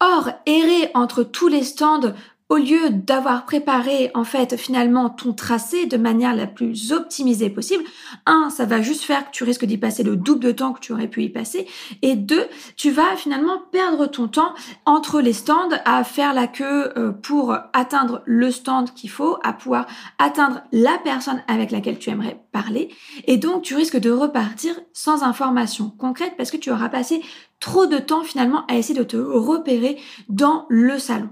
Or, 0.00 0.30
errer 0.46 0.90
entre 0.94 1.22
tous 1.22 1.48
les 1.48 1.62
stands 1.62 2.12
au 2.48 2.56
lieu 2.56 2.90
d'avoir 2.90 3.44
préparé 3.44 4.10
en 4.14 4.22
fait 4.22 4.56
finalement 4.56 5.10
ton 5.10 5.32
tracé 5.32 5.86
de 5.86 5.96
manière 5.96 6.34
la 6.34 6.46
plus 6.46 6.92
optimisée 6.92 7.50
possible, 7.50 7.82
un, 8.24 8.50
ça 8.50 8.66
va 8.66 8.82
juste 8.82 9.02
faire 9.02 9.26
que 9.26 9.32
tu 9.32 9.42
risques 9.42 9.64
d'y 9.64 9.78
passer 9.78 10.04
le 10.04 10.16
double 10.16 10.44
de 10.44 10.52
temps 10.52 10.72
que 10.72 10.80
tu 10.80 10.92
aurais 10.92 11.08
pu 11.08 11.24
y 11.24 11.28
passer, 11.28 11.66
et 12.02 12.14
deux, 12.14 12.46
tu 12.76 12.90
vas 12.90 13.16
finalement 13.16 13.58
perdre 13.72 14.06
ton 14.06 14.28
temps 14.28 14.54
entre 14.84 15.20
les 15.20 15.32
stands 15.32 15.70
à 15.84 16.04
faire 16.04 16.34
la 16.34 16.46
queue 16.46 16.92
euh, 16.96 17.10
pour 17.10 17.56
atteindre 17.72 18.22
le 18.26 18.50
stand 18.52 18.94
qu'il 18.94 19.10
faut, 19.10 19.38
à 19.42 19.52
pouvoir 19.52 19.86
atteindre 20.18 20.62
la 20.70 20.98
personne 21.02 21.42
avec 21.48 21.72
laquelle 21.72 21.98
tu 21.98 22.10
aimerais 22.10 22.40
parler, 22.52 22.94
et 23.26 23.38
donc 23.38 23.62
tu 23.62 23.74
risques 23.74 23.98
de 23.98 24.10
repartir 24.10 24.78
sans 24.92 25.24
information 25.24 25.90
concrète 25.90 26.34
parce 26.36 26.52
que 26.52 26.56
tu 26.56 26.70
auras 26.70 26.88
passé 26.88 27.22
trop 27.58 27.86
de 27.86 27.98
temps 27.98 28.22
finalement 28.22 28.64
à 28.66 28.76
essayer 28.76 28.98
de 28.98 29.04
te 29.04 29.16
repérer 29.16 29.98
dans 30.28 30.66
le 30.68 30.98
salon. 30.98 31.30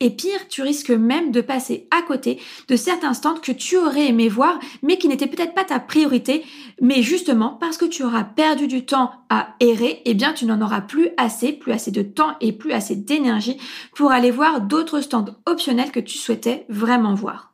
Et 0.00 0.10
pire, 0.10 0.48
tu 0.48 0.62
risques 0.62 0.90
même 0.90 1.30
de 1.30 1.40
passer 1.40 1.88
à 1.90 2.02
côté 2.02 2.40
de 2.68 2.76
certains 2.76 3.14
stands 3.14 3.40
que 3.40 3.52
tu 3.52 3.76
aurais 3.76 4.08
aimé 4.08 4.28
voir, 4.28 4.58
mais 4.82 4.98
qui 4.98 5.08
n'étaient 5.08 5.26
peut-être 5.26 5.54
pas 5.54 5.64
ta 5.64 5.80
priorité, 5.80 6.44
mais 6.80 7.02
justement 7.02 7.56
parce 7.60 7.78
que 7.78 7.84
tu 7.84 8.02
auras 8.04 8.24
perdu 8.24 8.66
du 8.66 8.84
temps 8.84 9.12
à 9.28 9.54
errer, 9.60 10.02
eh 10.04 10.14
bien 10.14 10.32
tu 10.32 10.46
n'en 10.46 10.60
auras 10.60 10.82
plus 10.82 11.08
assez, 11.16 11.52
plus 11.52 11.72
assez 11.72 11.90
de 11.90 12.02
temps 12.02 12.36
et 12.40 12.52
plus 12.52 12.72
assez 12.72 12.96
d'énergie 12.96 13.58
pour 13.94 14.12
aller 14.12 14.30
voir 14.30 14.60
d'autres 14.60 15.00
stands 15.00 15.36
optionnels 15.46 15.90
que 15.90 16.00
tu 16.00 16.18
souhaitais 16.18 16.66
vraiment 16.68 17.14
voir. 17.14 17.52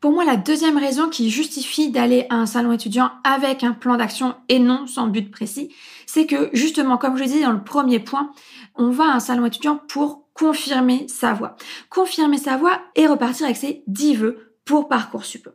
Pour 0.00 0.12
moi, 0.12 0.24
la 0.24 0.36
deuxième 0.36 0.78
raison 0.78 1.10
qui 1.10 1.28
justifie 1.28 1.90
d'aller 1.90 2.24
à 2.30 2.36
un 2.36 2.46
salon 2.46 2.72
étudiant 2.72 3.10
avec 3.22 3.62
un 3.64 3.72
plan 3.72 3.98
d'action 3.98 4.34
et 4.48 4.58
non 4.58 4.86
sans 4.86 5.08
but 5.08 5.30
précis, 5.30 5.74
c'est 6.06 6.24
que 6.24 6.48
justement, 6.54 6.96
comme 6.96 7.18
je 7.18 7.24
disais 7.24 7.42
dans 7.42 7.52
le 7.52 7.62
premier 7.62 7.98
point, 7.98 8.30
on 8.76 8.88
va 8.88 9.04
à 9.04 9.16
un 9.16 9.20
salon 9.20 9.44
étudiant 9.44 9.78
pour 9.88 10.24
confirmer 10.40 11.06
sa 11.06 11.34
voix. 11.34 11.54
Confirmer 11.90 12.38
sa 12.38 12.56
voix 12.56 12.80
et 12.96 13.06
repartir 13.06 13.44
avec 13.44 13.58
ses 13.58 13.84
10 13.88 14.14
vœux 14.14 14.54
pour 14.64 14.88
Parcoursup. 14.88 15.50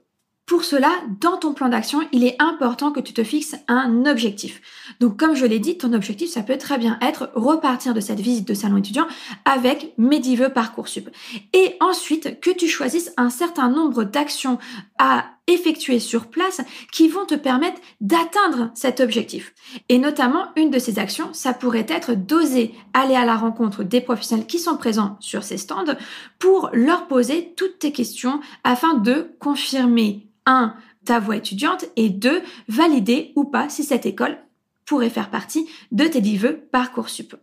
Pour 0.46 0.64
cela, 0.64 0.92
dans 1.22 1.38
ton 1.38 1.56
plan 1.56 1.70
d'action, 1.70 2.08
il 2.12 2.24
est 2.24 2.40
important 2.40 2.92
que 2.92 3.00
tu 3.00 3.12
te 3.12 3.24
fixes 3.24 3.56
un 3.68 4.06
objectif. 4.06 4.62
Donc, 5.00 5.18
comme 5.18 5.36
je 5.36 5.48
l'ai 5.48 5.58
dit, 5.58 5.80
ton 5.80 5.92
objectif, 5.92 6.30
ça 6.30 6.44
peut 6.44 6.60
très 6.60 6.78
bien 6.78 7.00
être 7.02 7.32
repartir 7.34 7.96
de 7.96 8.00
cette 8.00 8.20
visite 8.20 8.48
de 8.48 8.54
salon 8.54 8.78
étudiant 8.78 9.08
avec 9.44 9.96
mes 9.98 10.20
10 10.20 10.36
vœux 10.36 10.50
Parcoursup. 10.50 11.10
Et 11.54 11.76
ensuite, 11.80 12.40
que 12.40 12.52
tu 12.52 12.68
choisisses 12.68 13.12
un 13.18 13.32
certain 13.32 13.70
nombre 13.70 14.04
d'actions 14.04 14.60
à 15.00 15.26
effectuer 15.48 16.00
sur 16.00 16.28
place 16.28 16.62
qui 16.92 17.08
vont 17.08 17.26
te 17.26 17.36
permettre 17.36 17.80
d'atteindre 18.02 18.72
cet 18.74 19.00
objectif. 19.00 19.54
Et 19.90 20.00
notamment, 20.00 20.48
une 20.56 20.72
de 20.72 20.80
ces 20.80 21.00
actions, 21.00 21.34
ça 21.34 21.54
pourrait 21.54 21.86
être 21.88 22.14
d'oser 22.14 22.74
aller 22.94 23.16
à 23.16 23.26
la 23.26 23.36
rencontre 23.36 23.84
des 23.84 24.02
professionnels 24.02 24.48
qui 24.48 24.60
sont 24.60 24.78
présents 24.78 25.18
sur 25.20 25.44
ces 25.44 25.58
stands 25.58 25.96
pour 26.40 26.70
leur 26.74 27.08
poser 27.08 27.54
toutes 27.56 27.80
tes 27.80 27.92
questions 27.92 28.40
afin 28.64 28.96
de 28.96 29.36
confirmer, 29.40 30.28
un, 30.46 30.76
ta 31.06 31.20
voix 31.20 31.38
étudiante 31.38 31.86
et 31.96 32.10
deux, 32.10 32.42
valider 32.68 33.32
ou 33.36 33.46
pas 33.46 33.70
si 33.70 33.84
cette 33.84 34.06
école 34.06 34.38
pourrait 34.86 35.10
faire 35.10 35.30
partie 35.30 35.68
de 35.92 36.06
tes 36.06 36.22
10 36.22 36.38
vœux 36.38 36.68
Parcoursup. 36.72 37.36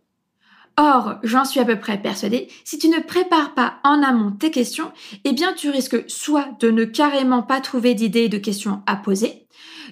Or, 0.75 1.15
j'en 1.21 1.45
suis 1.45 1.59
à 1.59 1.65
peu 1.65 1.79
près 1.79 2.01
persuadée, 2.01 2.47
si 2.63 2.79
tu 2.79 2.87
ne 2.87 2.99
prépares 2.99 3.53
pas 3.53 3.75
en 3.83 4.01
amont 4.01 4.31
tes 4.31 4.49
questions, 4.49 4.91
eh 5.23 5.31
bien 5.31 5.53
tu 5.53 5.69
risques 5.69 6.09
soit 6.09 6.47
de 6.59 6.71
ne 6.71 6.83
carrément 6.83 7.43
pas 7.43 7.61
trouver 7.61 7.93
d'idées 7.93 8.27
de 8.27 8.39
questions 8.39 8.81
à 8.87 8.95
poser, 8.95 9.45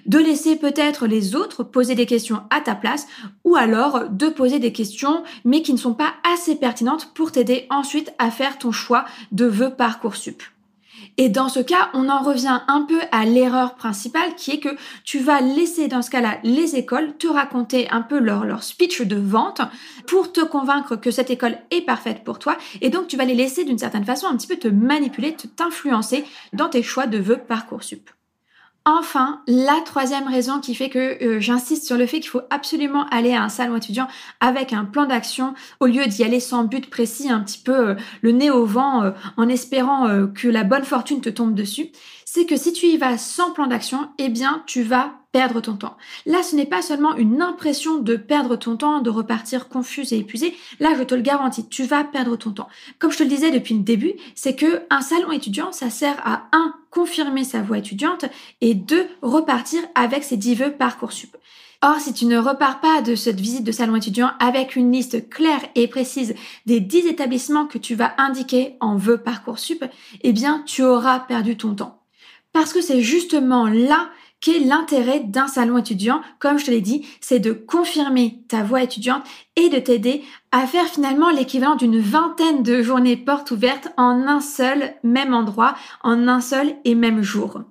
de 0.06 0.18
laisser 0.18 0.56
peut-être 0.56 1.06
les 1.06 1.36
autres 1.36 1.62
poser 1.62 1.94
des 1.94 2.06
questions 2.06 2.42
à 2.50 2.60
ta 2.60 2.74
place, 2.74 3.06
ou 3.44 3.54
alors 3.54 4.08
de 4.08 4.28
poser 4.28 4.58
des 4.58 4.72
questions 4.72 5.22
mais 5.44 5.62
qui 5.62 5.72
ne 5.72 5.78
sont 5.78 5.94
pas 5.94 6.14
assez 6.34 6.56
pertinentes 6.56 7.14
pour 7.14 7.30
t'aider 7.30 7.66
ensuite 7.70 8.12
à 8.18 8.32
faire 8.32 8.58
ton 8.58 8.72
choix 8.72 9.04
de 9.30 9.44
vœux 9.44 9.74
Parcoursup. 9.76 10.42
Et 11.18 11.28
dans 11.28 11.48
ce 11.48 11.60
cas, 11.60 11.90
on 11.94 12.08
en 12.08 12.22
revient 12.22 12.60
un 12.68 12.82
peu 12.82 13.00
à 13.10 13.24
l'erreur 13.24 13.74
principale 13.74 14.34
qui 14.36 14.52
est 14.52 14.60
que 14.60 14.76
tu 15.04 15.18
vas 15.18 15.40
laisser 15.40 15.88
dans 15.88 16.02
ce 16.02 16.10
cas-là 16.10 16.38
les 16.42 16.76
écoles 16.76 17.16
te 17.18 17.26
raconter 17.26 17.90
un 17.90 18.00
peu 18.02 18.18
leur, 18.18 18.62
speech 18.62 19.02
de 19.02 19.16
vente 19.16 19.60
pour 20.06 20.32
te 20.32 20.40
convaincre 20.40 20.96
que 20.96 21.10
cette 21.10 21.30
école 21.30 21.58
est 21.70 21.82
parfaite 21.82 22.24
pour 22.24 22.38
toi. 22.38 22.56
Et 22.80 22.90
donc, 22.90 23.08
tu 23.08 23.16
vas 23.16 23.24
les 23.24 23.34
laisser 23.34 23.64
d'une 23.64 23.78
certaine 23.78 24.04
façon 24.04 24.26
un 24.26 24.36
petit 24.36 24.46
peu 24.46 24.56
te 24.56 24.68
manipuler, 24.68 25.36
t'influencer 25.56 26.24
dans 26.52 26.68
tes 26.68 26.82
choix 26.82 27.06
de 27.06 27.18
vœux 27.18 27.38
Parcoursup. 27.38 28.08
Enfin, 28.84 29.42
la 29.46 29.80
troisième 29.84 30.26
raison 30.26 30.58
qui 30.60 30.74
fait 30.74 30.88
que 30.88 31.22
euh, 31.24 31.40
j'insiste 31.40 31.86
sur 31.86 31.96
le 31.96 32.04
fait 32.04 32.18
qu'il 32.18 32.30
faut 32.30 32.42
absolument 32.50 33.06
aller 33.10 33.32
à 33.32 33.44
un 33.44 33.48
salon 33.48 33.76
étudiant 33.76 34.08
avec 34.40 34.72
un 34.72 34.84
plan 34.84 35.06
d'action 35.06 35.54
au 35.78 35.86
lieu 35.86 36.04
d'y 36.06 36.24
aller 36.24 36.40
sans 36.40 36.64
but 36.64 36.90
précis, 36.90 37.30
un 37.30 37.40
petit 37.40 37.60
peu 37.60 37.90
euh, 37.90 37.94
le 38.22 38.32
nez 38.32 38.50
au 38.50 38.66
vent 38.66 39.04
euh, 39.04 39.12
en 39.36 39.48
espérant 39.48 40.26
que 40.34 40.48
la 40.48 40.64
bonne 40.64 40.84
fortune 40.84 41.20
te 41.20 41.30
tombe 41.30 41.54
dessus, 41.54 41.90
c'est 42.24 42.44
que 42.44 42.56
si 42.56 42.72
tu 42.72 42.86
y 42.86 42.96
vas 42.96 43.18
sans 43.18 43.52
plan 43.52 43.68
d'action, 43.68 44.08
eh 44.18 44.28
bien 44.28 44.64
tu 44.66 44.82
vas 44.82 45.21
perdre 45.32 45.60
ton 45.60 45.76
temps. 45.76 45.96
Là, 46.26 46.42
ce 46.42 46.54
n'est 46.54 46.66
pas 46.66 46.82
seulement 46.82 47.16
une 47.16 47.40
impression 47.40 47.98
de 47.98 48.16
perdre 48.16 48.56
ton 48.56 48.76
temps, 48.76 49.00
de 49.00 49.10
repartir 49.10 49.68
confus 49.68 50.12
et 50.12 50.18
épuisé. 50.18 50.54
Là, 50.78 50.90
je 50.96 51.02
te 51.02 51.14
le 51.14 51.22
garantis, 51.22 51.66
tu 51.66 51.84
vas 51.84 52.04
perdre 52.04 52.36
ton 52.36 52.52
temps. 52.52 52.68
Comme 52.98 53.10
je 53.10 53.18
te 53.18 53.22
le 53.22 53.30
disais 53.30 53.50
depuis 53.50 53.74
le 53.74 53.80
début, 53.80 54.12
c'est 54.34 54.54
que 54.54 54.82
un 54.90 55.00
salon 55.00 55.32
étudiant, 55.32 55.72
ça 55.72 55.90
sert 55.90 56.20
à 56.24 56.44
un 56.52 56.74
confirmer 56.90 57.44
sa 57.44 57.62
voie 57.62 57.78
étudiante 57.78 58.26
et 58.60 58.74
deux 58.74 59.06
repartir 59.22 59.80
avec 59.94 60.22
ses 60.22 60.36
10 60.36 60.54
vœux 60.56 60.72
Parcoursup. 60.72 61.34
Or, 61.84 61.98
si 61.98 62.12
tu 62.12 62.26
ne 62.26 62.38
repars 62.38 62.80
pas 62.80 63.02
de 63.02 63.16
cette 63.16 63.40
visite 63.40 63.64
de 63.64 63.72
salon 63.72 63.96
étudiant 63.96 64.30
avec 64.38 64.76
une 64.76 64.92
liste 64.92 65.28
claire 65.28 65.62
et 65.74 65.88
précise 65.88 66.34
des 66.66 66.78
10 66.78 67.06
établissements 67.06 67.66
que 67.66 67.78
tu 67.78 67.96
vas 67.96 68.12
indiquer 68.18 68.76
en 68.80 68.96
vœux 68.96 69.18
Parcoursup, 69.18 69.84
eh 70.22 70.32
bien, 70.32 70.62
tu 70.66 70.84
auras 70.84 71.18
perdu 71.18 71.56
ton 71.56 71.74
temps. 71.74 71.98
Parce 72.52 72.72
que 72.72 72.82
c'est 72.82 73.00
justement 73.00 73.66
là 73.66 74.10
qu'est 74.42 74.58
l'intérêt 74.58 75.20
d'un 75.20 75.46
salon 75.46 75.78
étudiant, 75.78 76.20
comme 76.38 76.58
je 76.58 76.66
te 76.66 76.70
l'ai 76.70 76.82
dit, 76.82 77.06
c'est 77.20 77.38
de 77.38 77.52
confirmer 77.52 78.42
ta 78.48 78.62
voie 78.62 78.82
étudiante 78.82 79.22
et 79.56 79.70
de 79.70 79.78
t'aider 79.78 80.22
à 80.50 80.66
faire 80.66 80.86
finalement 80.86 81.30
l'équivalent 81.30 81.76
d'une 81.76 81.98
vingtaine 82.00 82.62
de 82.62 82.82
journées 82.82 83.16
portes 83.16 83.52
ouvertes 83.52 83.88
en 83.96 84.26
un 84.26 84.40
seul 84.40 84.94
même 85.02 85.32
endroit, 85.32 85.74
en 86.02 86.28
un 86.28 86.42
seul 86.42 86.74
et 86.84 86.94
même 86.94 87.22
jour. 87.22 87.62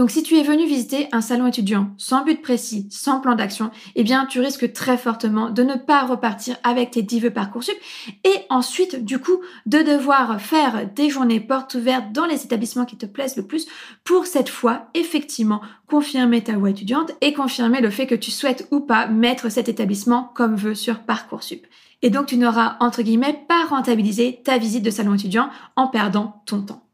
Donc 0.00 0.10
si 0.10 0.22
tu 0.22 0.38
es 0.38 0.42
venu 0.42 0.64
visiter 0.64 1.08
un 1.12 1.20
salon 1.20 1.46
étudiant 1.46 1.90
sans 1.98 2.24
but 2.24 2.40
précis, 2.40 2.88
sans 2.90 3.20
plan 3.20 3.34
d'action, 3.34 3.70
eh 3.96 4.02
bien 4.02 4.24
tu 4.24 4.40
risques 4.40 4.72
très 4.72 4.96
fortement 4.96 5.50
de 5.50 5.62
ne 5.62 5.74
pas 5.74 6.06
repartir 6.06 6.56
avec 6.64 6.92
tes 6.92 7.02
10 7.02 7.20
vœux 7.20 7.30
Parcoursup 7.30 7.74
et 8.24 8.46
ensuite 8.48 9.04
du 9.04 9.18
coup 9.18 9.42
de 9.66 9.80
devoir 9.82 10.40
faire 10.40 10.88
des 10.94 11.10
journées 11.10 11.38
portes 11.38 11.74
ouvertes 11.74 12.12
dans 12.12 12.24
les 12.24 12.42
établissements 12.46 12.86
qui 12.86 12.96
te 12.96 13.04
plaisent 13.04 13.36
le 13.36 13.46
plus 13.46 13.66
pour 14.02 14.24
cette 14.24 14.48
fois 14.48 14.88
effectivement 14.94 15.60
confirmer 15.86 16.42
ta 16.42 16.56
voie 16.56 16.70
étudiante 16.70 17.12
et 17.20 17.34
confirmer 17.34 17.82
le 17.82 17.90
fait 17.90 18.06
que 18.06 18.14
tu 18.14 18.30
souhaites 18.30 18.68
ou 18.70 18.80
pas 18.80 19.06
mettre 19.06 19.50
cet 19.50 19.68
établissement 19.68 20.30
comme 20.34 20.56
vœu 20.56 20.74
sur 20.74 21.00
Parcoursup. 21.00 21.66
Et 22.00 22.08
donc 22.08 22.24
tu 22.24 22.38
n'auras 22.38 22.78
entre 22.80 23.02
guillemets 23.02 23.44
pas 23.48 23.66
rentabilisé 23.66 24.40
ta 24.44 24.56
visite 24.56 24.82
de 24.82 24.90
salon 24.90 25.12
étudiant 25.12 25.50
en 25.76 25.88
perdant 25.88 26.42
ton 26.46 26.62
temps. 26.62 26.89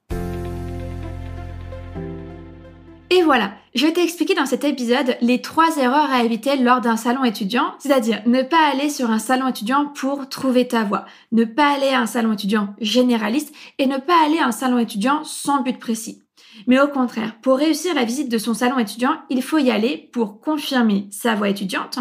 Voilà, 3.26 3.54
je 3.74 3.88
t'ai 3.88 4.04
expliqué 4.04 4.34
dans 4.34 4.46
cet 4.46 4.62
épisode 4.62 5.16
les 5.20 5.42
trois 5.42 5.78
erreurs 5.78 6.12
à 6.12 6.22
éviter 6.22 6.56
lors 6.56 6.80
d'un 6.80 6.96
salon 6.96 7.24
étudiant, 7.24 7.74
c'est-à-dire 7.80 8.22
ne 8.24 8.42
pas 8.42 8.70
aller 8.70 8.88
sur 8.88 9.10
un 9.10 9.18
salon 9.18 9.48
étudiant 9.48 9.86
pour 9.86 10.28
trouver 10.28 10.68
ta 10.68 10.84
voie, 10.84 11.06
ne 11.32 11.44
pas 11.44 11.74
aller 11.74 11.88
à 11.88 12.00
un 12.00 12.06
salon 12.06 12.34
étudiant 12.34 12.74
généraliste 12.80 13.52
et 13.78 13.86
ne 13.86 13.98
pas 13.98 14.24
aller 14.24 14.38
à 14.38 14.46
un 14.46 14.52
salon 14.52 14.78
étudiant 14.78 15.24
sans 15.24 15.62
but 15.62 15.80
précis. 15.80 16.22
Mais 16.68 16.80
au 16.80 16.86
contraire, 16.86 17.34
pour 17.42 17.58
réussir 17.58 17.94
la 17.94 18.04
visite 18.04 18.30
de 18.30 18.38
son 18.38 18.54
salon 18.54 18.78
étudiant, 18.78 19.18
il 19.28 19.42
faut 19.42 19.58
y 19.58 19.72
aller 19.72 20.08
pour 20.12 20.40
confirmer 20.40 21.08
sa 21.10 21.34
voie 21.34 21.48
étudiante, 21.48 21.98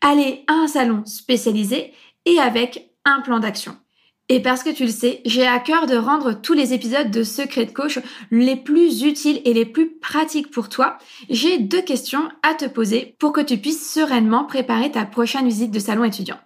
aller 0.00 0.44
à 0.48 0.54
un 0.54 0.66
salon 0.66 1.04
spécialisé 1.06 1.92
et 2.24 2.40
avec 2.40 2.90
un 3.04 3.20
plan 3.20 3.38
d'action. 3.38 3.76
Et 4.30 4.40
parce 4.40 4.62
que 4.62 4.70
tu 4.70 4.84
le 4.84 4.90
sais, 4.90 5.22
j'ai 5.24 5.46
à 5.46 5.58
cœur 5.58 5.86
de 5.86 5.96
rendre 5.96 6.32
tous 6.32 6.52
les 6.52 6.74
épisodes 6.74 7.10
de 7.10 7.22
Secret 7.22 7.64
de 7.64 7.70
Coach 7.70 7.98
les 8.30 8.56
plus 8.56 9.02
utiles 9.02 9.40
et 9.46 9.54
les 9.54 9.64
plus 9.64 9.90
pratiques 9.98 10.50
pour 10.50 10.68
toi. 10.68 10.98
J'ai 11.30 11.58
deux 11.58 11.80
questions 11.80 12.28
à 12.42 12.52
te 12.52 12.66
poser 12.66 13.16
pour 13.18 13.32
que 13.32 13.40
tu 13.40 13.56
puisses 13.56 13.90
sereinement 13.90 14.44
préparer 14.44 14.92
ta 14.92 15.06
prochaine 15.06 15.48
visite 15.48 15.70
de 15.70 15.78
salon 15.78 16.04
étudiant. 16.04 16.38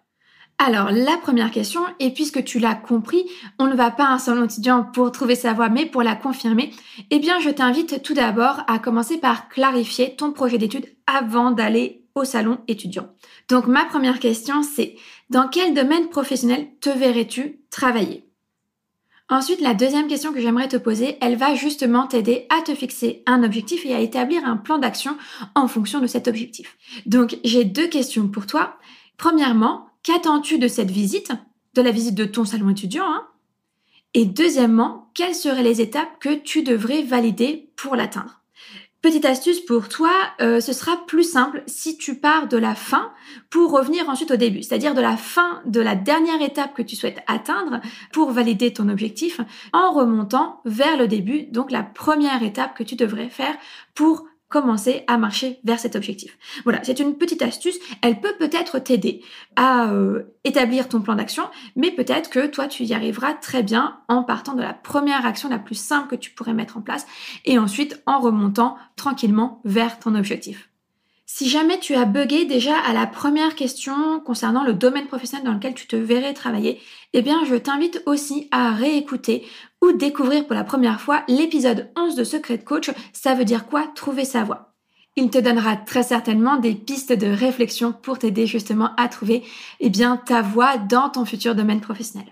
Alors, 0.59 0.91
la 0.93 1.17
première 1.17 1.51
question, 1.51 1.81
et 1.99 2.13
puisque 2.13 2.45
tu 2.45 2.61
l'as 2.61 2.77
compris, 2.77 3.25
on 3.59 3.67
ne 3.67 3.75
va 3.75 3.91
pas 3.91 4.05
à 4.05 4.13
un 4.13 4.19
salon 4.19 4.45
étudiant 4.45 4.85
pour 4.85 5.11
trouver 5.11 5.35
sa 5.35 5.53
voie, 5.53 5.69
mais 5.69 5.87
pour 5.87 6.05
la 6.05 6.15
confirmer, 6.15 6.71
eh 7.11 7.19
bien, 7.19 7.41
je 7.41 7.51
t'invite 7.51 8.01
tout 8.03 8.15
d'abord 8.15 8.63
à 8.69 8.79
commencer 8.79 9.19
par 9.19 9.49
clarifier 9.49 10.15
ton 10.15 10.31
projet 10.31 10.59
d'étude 10.59 10.87
avant 11.09 11.51
d'aller 11.51 12.05
au 12.15 12.25
salon 12.25 12.59
étudiant. 12.69 13.09
Donc, 13.49 13.67
ma 13.67 13.85
première 13.87 14.21
question, 14.21 14.63
c'est 14.63 14.95
dans 15.33 15.49
quel 15.49 15.73
domaine 15.73 16.11
professionnel 16.11 16.69
te 16.83 16.91
verrais-tu 16.91 17.63
travailler? 17.71 18.29
Ensuite, 19.31 19.63
la 19.63 19.73
deuxième 19.73 20.07
question 20.07 20.31
que 20.35 20.43
j'aimerais 20.43 20.69
te 20.69 20.77
poser, 20.77 21.17
elle 21.23 21.37
va 21.37 21.55
justement 21.55 22.07
t'aider 22.07 22.47
à 22.51 22.61
te 22.61 22.75
fixer 22.75 23.23
un 23.25 23.43
objectif 23.43 23.87
et 23.87 23.95
à 23.95 24.01
établir 24.01 24.45
un 24.45 24.59
plan 24.59 24.77
d'action 24.77 25.17
en 25.55 25.69
fonction 25.69 26.01
de 26.01 26.07
cet 26.07 26.29
objectif. 26.29 26.77
Donc, 27.07 27.39
j'ai 27.45 27.65
deux 27.65 27.89
questions 27.89 28.29
pour 28.29 28.47
toi. 28.47 28.77
Premièrement, 29.17 29.87
qu'attends-tu 30.03 30.59
de 30.59 30.69
cette 30.69 30.91
visite, 30.91 31.33
de 31.73 31.81
la 31.81 31.93
visite 31.93 32.15
de 32.15 32.27
ton 32.27 32.45
salon 32.45 32.69
étudiant 32.69 33.07
hein? 33.07 33.27
Et 34.13 34.27
deuxièmement, 34.27 35.11
quelles 35.15 35.35
seraient 35.35 35.63
les 35.63 35.81
étapes 35.81 36.19
que 36.21 36.35
tu 36.35 36.63
devrais 36.63 37.01
valider 37.01 37.71
pour 37.77 37.97
l'atteindre? 37.97 38.42
Petite 39.03 39.25
astuce 39.25 39.59
pour 39.59 39.89
toi, 39.89 40.13
euh, 40.41 40.61
ce 40.61 40.73
sera 40.73 40.97
plus 41.09 41.29
simple 41.29 41.65
si 41.67 41.99
tu 41.99 42.15
pars 42.15 42.47
de 42.47 42.57
la 42.57 42.77
fin 42.77 43.11
pour 43.51 43.73
revenir 43.73 44.09
ensuite 44.09 44.31
au 44.31 44.37
début, 44.37 44.63
c'est-à-dire 44.63 44.95
de 44.95 45.01
la 45.01 45.17
fin 45.17 45.61
de 45.67 45.81
la 45.81 45.97
dernière 45.97 46.41
étape 46.41 46.73
que 46.73 46.83
tu 46.83 46.95
souhaites 46.95 47.19
atteindre 47.27 47.81
pour 48.13 48.31
valider 48.31 48.73
ton 48.73 48.89
objectif 48.89 49.41
en 49.73 49.91
remontant 49.91 50.61
vers 50.65 50.97
le 50.97 51.09
début, 51.09 51.43
donc 51.51 51.73
la 51.73 51.83
première 51.83 52.45
étape 52.45 52.77
que 52.77 52.85
tu 52.85 52.95
devrais 52.95 53.29
faire 53.29 53.57
pour 53.97 54.25
commencer 54.53 55.03
à 55.09 55.17
marcher 55.17 55.59
vers 55.65 55.81
cet 55.81 55.97
objectif. 55.97 56.37
Voilà, 56.65 56.81
c'est 56.85 57.01
une 57.01 57.17
petite 57.17 57.43
astuce. 57.43 57.79
Elle 58.03 58.21
peut 58.21 58.35
peut-être 58.39 58.79
t'aider 58.79 59.23
à 59.57 59.91
euh, 59.91 60.25
établir 60.45 60.89
ton 60.89 61.01
plan 61.01 61.15
d'action, 61.15 61.45
mais 61.75 61.91
peut-être 61.91 62.29
que 62.29 62.47
toi, 62.47 62.69
tu 62.69 62.85
y 62.85 62.95
arriveras 62.95 63.33
très 63.33 63.63
bien 63.63 63.99
en 64.09 64.23
partant 64.23 64.55
de 64.55 64.63
la 64.63 64.75
première 64.75 65.25
action 65.25 65.49
la 65.49 65.59
plus 65.59 65.75
simple 65.75 66.09
que 66.09 66.17
tu 66.17 66.31
pourrais 66.31 66.53
mettre 66.53 66.77
en 66.77 66.83
place 66.83 67.07
et 67.47 67.59
ensuite 67.59 68.01
en 68.07 68.21
remontant 68.21 68.77
tranquillement 68.97 69.61
vers 69.65 69.99
ton 69.99 70.15
objectif. 70.15 70.72
Si 71.35 71.49
jamais 71.49 71.79
tu 71.79 71.95
as 71.95 72.05
bugué 72.05 72.45
déjà 72.45 72.79
à 72.79 72.93
la 72.93 73.07
première 73.07 73.55
question 73.55 74.21
concernant 74.21 74.65
le 74.65 74.75
domaine 74.75 75.07
professionnel 75.07 75.47
dans 75.47 75.55
lequel 75.55 75.73
tu 75.73 75.87
te 75.87 75.97
verrais 75.97 76.35
travailler, 76.35 76.79
eh 77.15 77.23
bien 77.23 77.43
je 77.47 77.55
t'invite 77.55 78.03
aussi 78.05 78.49
à 78.51 78.71
réécouter 78.73 79.47
ou 79.81 79.93
découvrir 79.93 80.47
pour 80.47 80.55
la 80.55 80.63
première 80.63 81.01
fois 81.01 81.25
l'épisode 81.29 81.91
11 81.97 82.17
de 82.17 82.25
Secret 82.25 82.59
Coach, 82.59 82.91
ça 83.15 83.33
veut 83.33 83.47
dire 83.47 83.65
quoi? 83.65 83.87
Trouver 83.95 84.27
sa 84.27 84.45
voie. 84.45 84.75
Il 85.17 85.31
te 85.31 85.39
donnera 85.39 85.77
très 85.77 86.03
certainement 86.03 86.59
des 86.59 86.75
pistes 86.75 87.15
de 87.15 87.29
réflexion 87.29 87.95
pour 87.95 88.19
t'aider 88.19 88.47
justement 88.47 88.91
à 88.99 89.09
trouver 89.09 89.43
eh 89.81 89.89
bien, 89.89 90.19
ta 90.19 90.43
voie 90.43 90.77
dans 90.77 91.09
ton 91.09 91.25
futur 91.25 91.55
domaine 91.55 91.81
professionnel. 91.81 92.27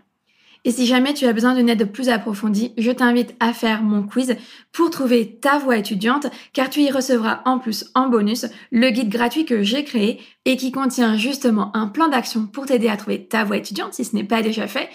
Et 0.65 0.73
si 0.73 0.87
jamais 0.87 1.15
tu 1.15 1.27
as 1.27 1.33
besoin 1.33 1.55
d'une 1.55 1.69
aide 1.69 1.91
plus 1.91 2.09
approfondie, 2.09 2.73
je 2.77 2.91
t'invite 2.91 3.35
à 3.41 3.53
faire 3.53 3.83
mon 3.83 4.03
quiz 4.03 4.37
pour 4.73 4.91
trouver 4.91 5.39
ta 5.41 5.59
voie 5.59 5.79
étudiante, 5.79 6.27
car 6.53 6.69
tu 6.69 6.81
y 6.81 6.91
recevras 6.91 7.41
en 7.47 7.59
plus 7.59 7.91
en 7.95 8.09
bonus 8.09 8.47
le 8.71 8.91
guide 8.91 9.09
gratuit 9.09 9.47
que 9.47 9.63
j'ai 9.63 9.85
créé 9.85 10.21
et 10.45 10.57
qui 10.57 10.71
contient 10.71 11.17
justement 11.17 11.75
un 11.75 11.87
plan 11.87 12.09
d'action 12.09 12.47
pour 12.47 12.67
t'aider 12.67 12.89
à 12.89 12.97
trouver 12.97 13.27
ta 13.27 13.45
voie 13.45 13.57
étudiante 13.57 13.95
si 13.95 14.05
ce 14.05 14.15
n'est 14.15 14.25
pas 14.25 14.43
déjà 14.43 14.67
fait, 14.67 14.89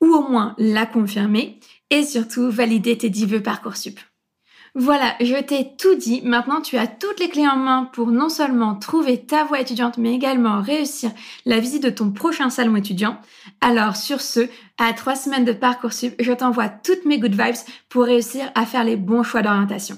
ou 0.00 0.06
au 0.06 0.28
moins 0.28 0.54
la 0.58 0.86
confirmer, 0.86 1.58
et 1.90 2.02
surtout 2.02 2.50
valider 2.50 2.96
tes 2.96 3.10
10 3.10 3.26
vœux 3.26 3.42
Parcoursup. 3.42 3.98
Voilà, 4.76 5.14
je 5.20 5.34
t'ai 5.42 5.72
tout 5.76 5.96
dit. 5.96 6.22
Maintenant, 6.22 6.60
tu 6.60 6.76
as 6.76 6.86
toutes 6.86 7.18
les 7.18 7.28
clés 7.28 7.48
en 7.48 7.56
main 7.56 7.90
pour 7.92 8.12
non 8.12 8.28
seulement 8.28 8.76
trouver 8.76 9.18
ta 9.18 9.42
voie 9.42 9.60
étudiante, 9.60 9.98
mais 9.98 10.14
également 10.14 10.62
réussir 10.62 11.10
la 11.44 11.58
visite 11.58 11.82
de 11.82 11.90
ton 11.90 12.10
prochain 12.10 12.50
salon 12.50 12.76
étudiant. 12.76 13.18
Alors, 13.60 13.96
sur 13.96 14.20
ce, 14.20 14.48
à 14.78 14.92
trois 14.92 15.16
semaines 15.16 15.44
de 15.44 15.52
Parcoursup, 15.52 16.14
je 16.20 16.32
t'envoie 16.32 16.68
toutes 16.68 17.04
mes 17.04 17.18
good 17.18 17.32
vibes 17.32 17.56
pour 17.88 18.04
réussir 18.04 18.50
à 18.54 18.64
faire 18.64 18.84
les 18.84 18.96
bons 18.96 19.24
choix 19.24 19.42
d'orientation. 19.42 19.96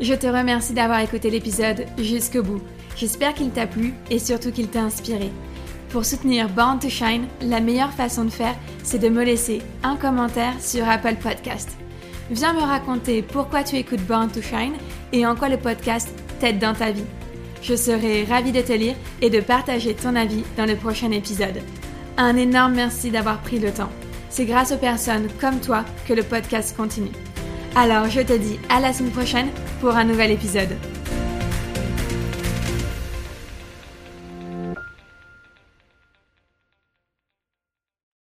Je 0.00 0.14
te 0.14 0.26
remercie 0.26 0.72
d'avoir 0.72 0.98
écouté 0.98 1.30
l'épisode 1.30 1.86
jusqu'au 1.98 2.42
bout. 2.42 2.60
J'espère 2.96 3.34
qu'il 3.34 3.50
t'a 3.50 3.68
plu 3.68 3.94
et 4.10 4.18
surtout 4.18 4.50
qu'il 4.50 4.68
t'a 4.68 4.82
inspiré. 4.82 5.30
Pour 5.90 6.04
soutenir 6.04 6.48
Born 6.48 6.80
to 6.80 6.88
Shine, 6.88 7.28
la 7.40 7.60
meilleure 7.60 7.92
façon 7.92 8.24
de 8.24 8.30
faire, 8.30 8.56
c'est 8.82 8.98
de 8.98 9.08
me 9.08 9.22
laisser 9.22 9.62
un 9.84 9.94
commentaire 9.94 10.60
sur 10.60 10.88
Apple 10.88 11.14
Podcast. 11.22 11.76
Viens 12.30 12.54
me 12.54 12.60
raconter 12.60 13.22
pourquoi 13.22 13.62
tu 13.62 13.76
écoutes 13.76 14.00
Born 14.06 14.30
to 14.30 14.40
Shine 14.40 14.74
et 15.12 15.26
en 15.26 15.36
quoi 15.36 15.48
le 15.48 15.58
podcast 15.58 16.08
t'aide 16.40 16.58
dans 16.58 16.74
ta 16.74 16.90
vie. 16.90 17.04
Je 17.62 17.74
serai 17.76 18.24
ravie 18.24 18.52
de 18.52 18.62
te 18.62 18.72
lire 18.72 18.94
et 19.20 19.30
de 19.30 19.40
partager 19.40 19.94
ton 19.94 20.16
avis 20.16 20.42
dans 20.56 20.66
le 20.66 20.76
prochain 20.76 21.10
épisode. 21.10 21.60
Un 22.16 22.36
énorme 22.36 22.74
merci 22.74 23.10
d'avoir 23.10 23.40
pris 23.40 23.58
le 23.58 23.72
temps. 23.72 23.90
C'est 24.30 24.46
grâce 24.46 24.72
aux 24.72 24.78
personnes 24.78 25.28
comme 25.40 25.60
toi 25.60 25.84
que 26.08 26.14
le 26.14 26.22
podcast 26.22 26.74
continue. 26.76 27.12
Alors 27.76 28.08
je 28.08 28.20
te 28.20 28.36
dis 28.36 28.58
à 28.68 28.80
la 28.80 28.92
semaine 28.92 29.12
prochaine 29.12 29.48
pour 29.80 29.94
un 29.96 30.04
nouvel 30.04 30.30
épisode. 30.30 30.76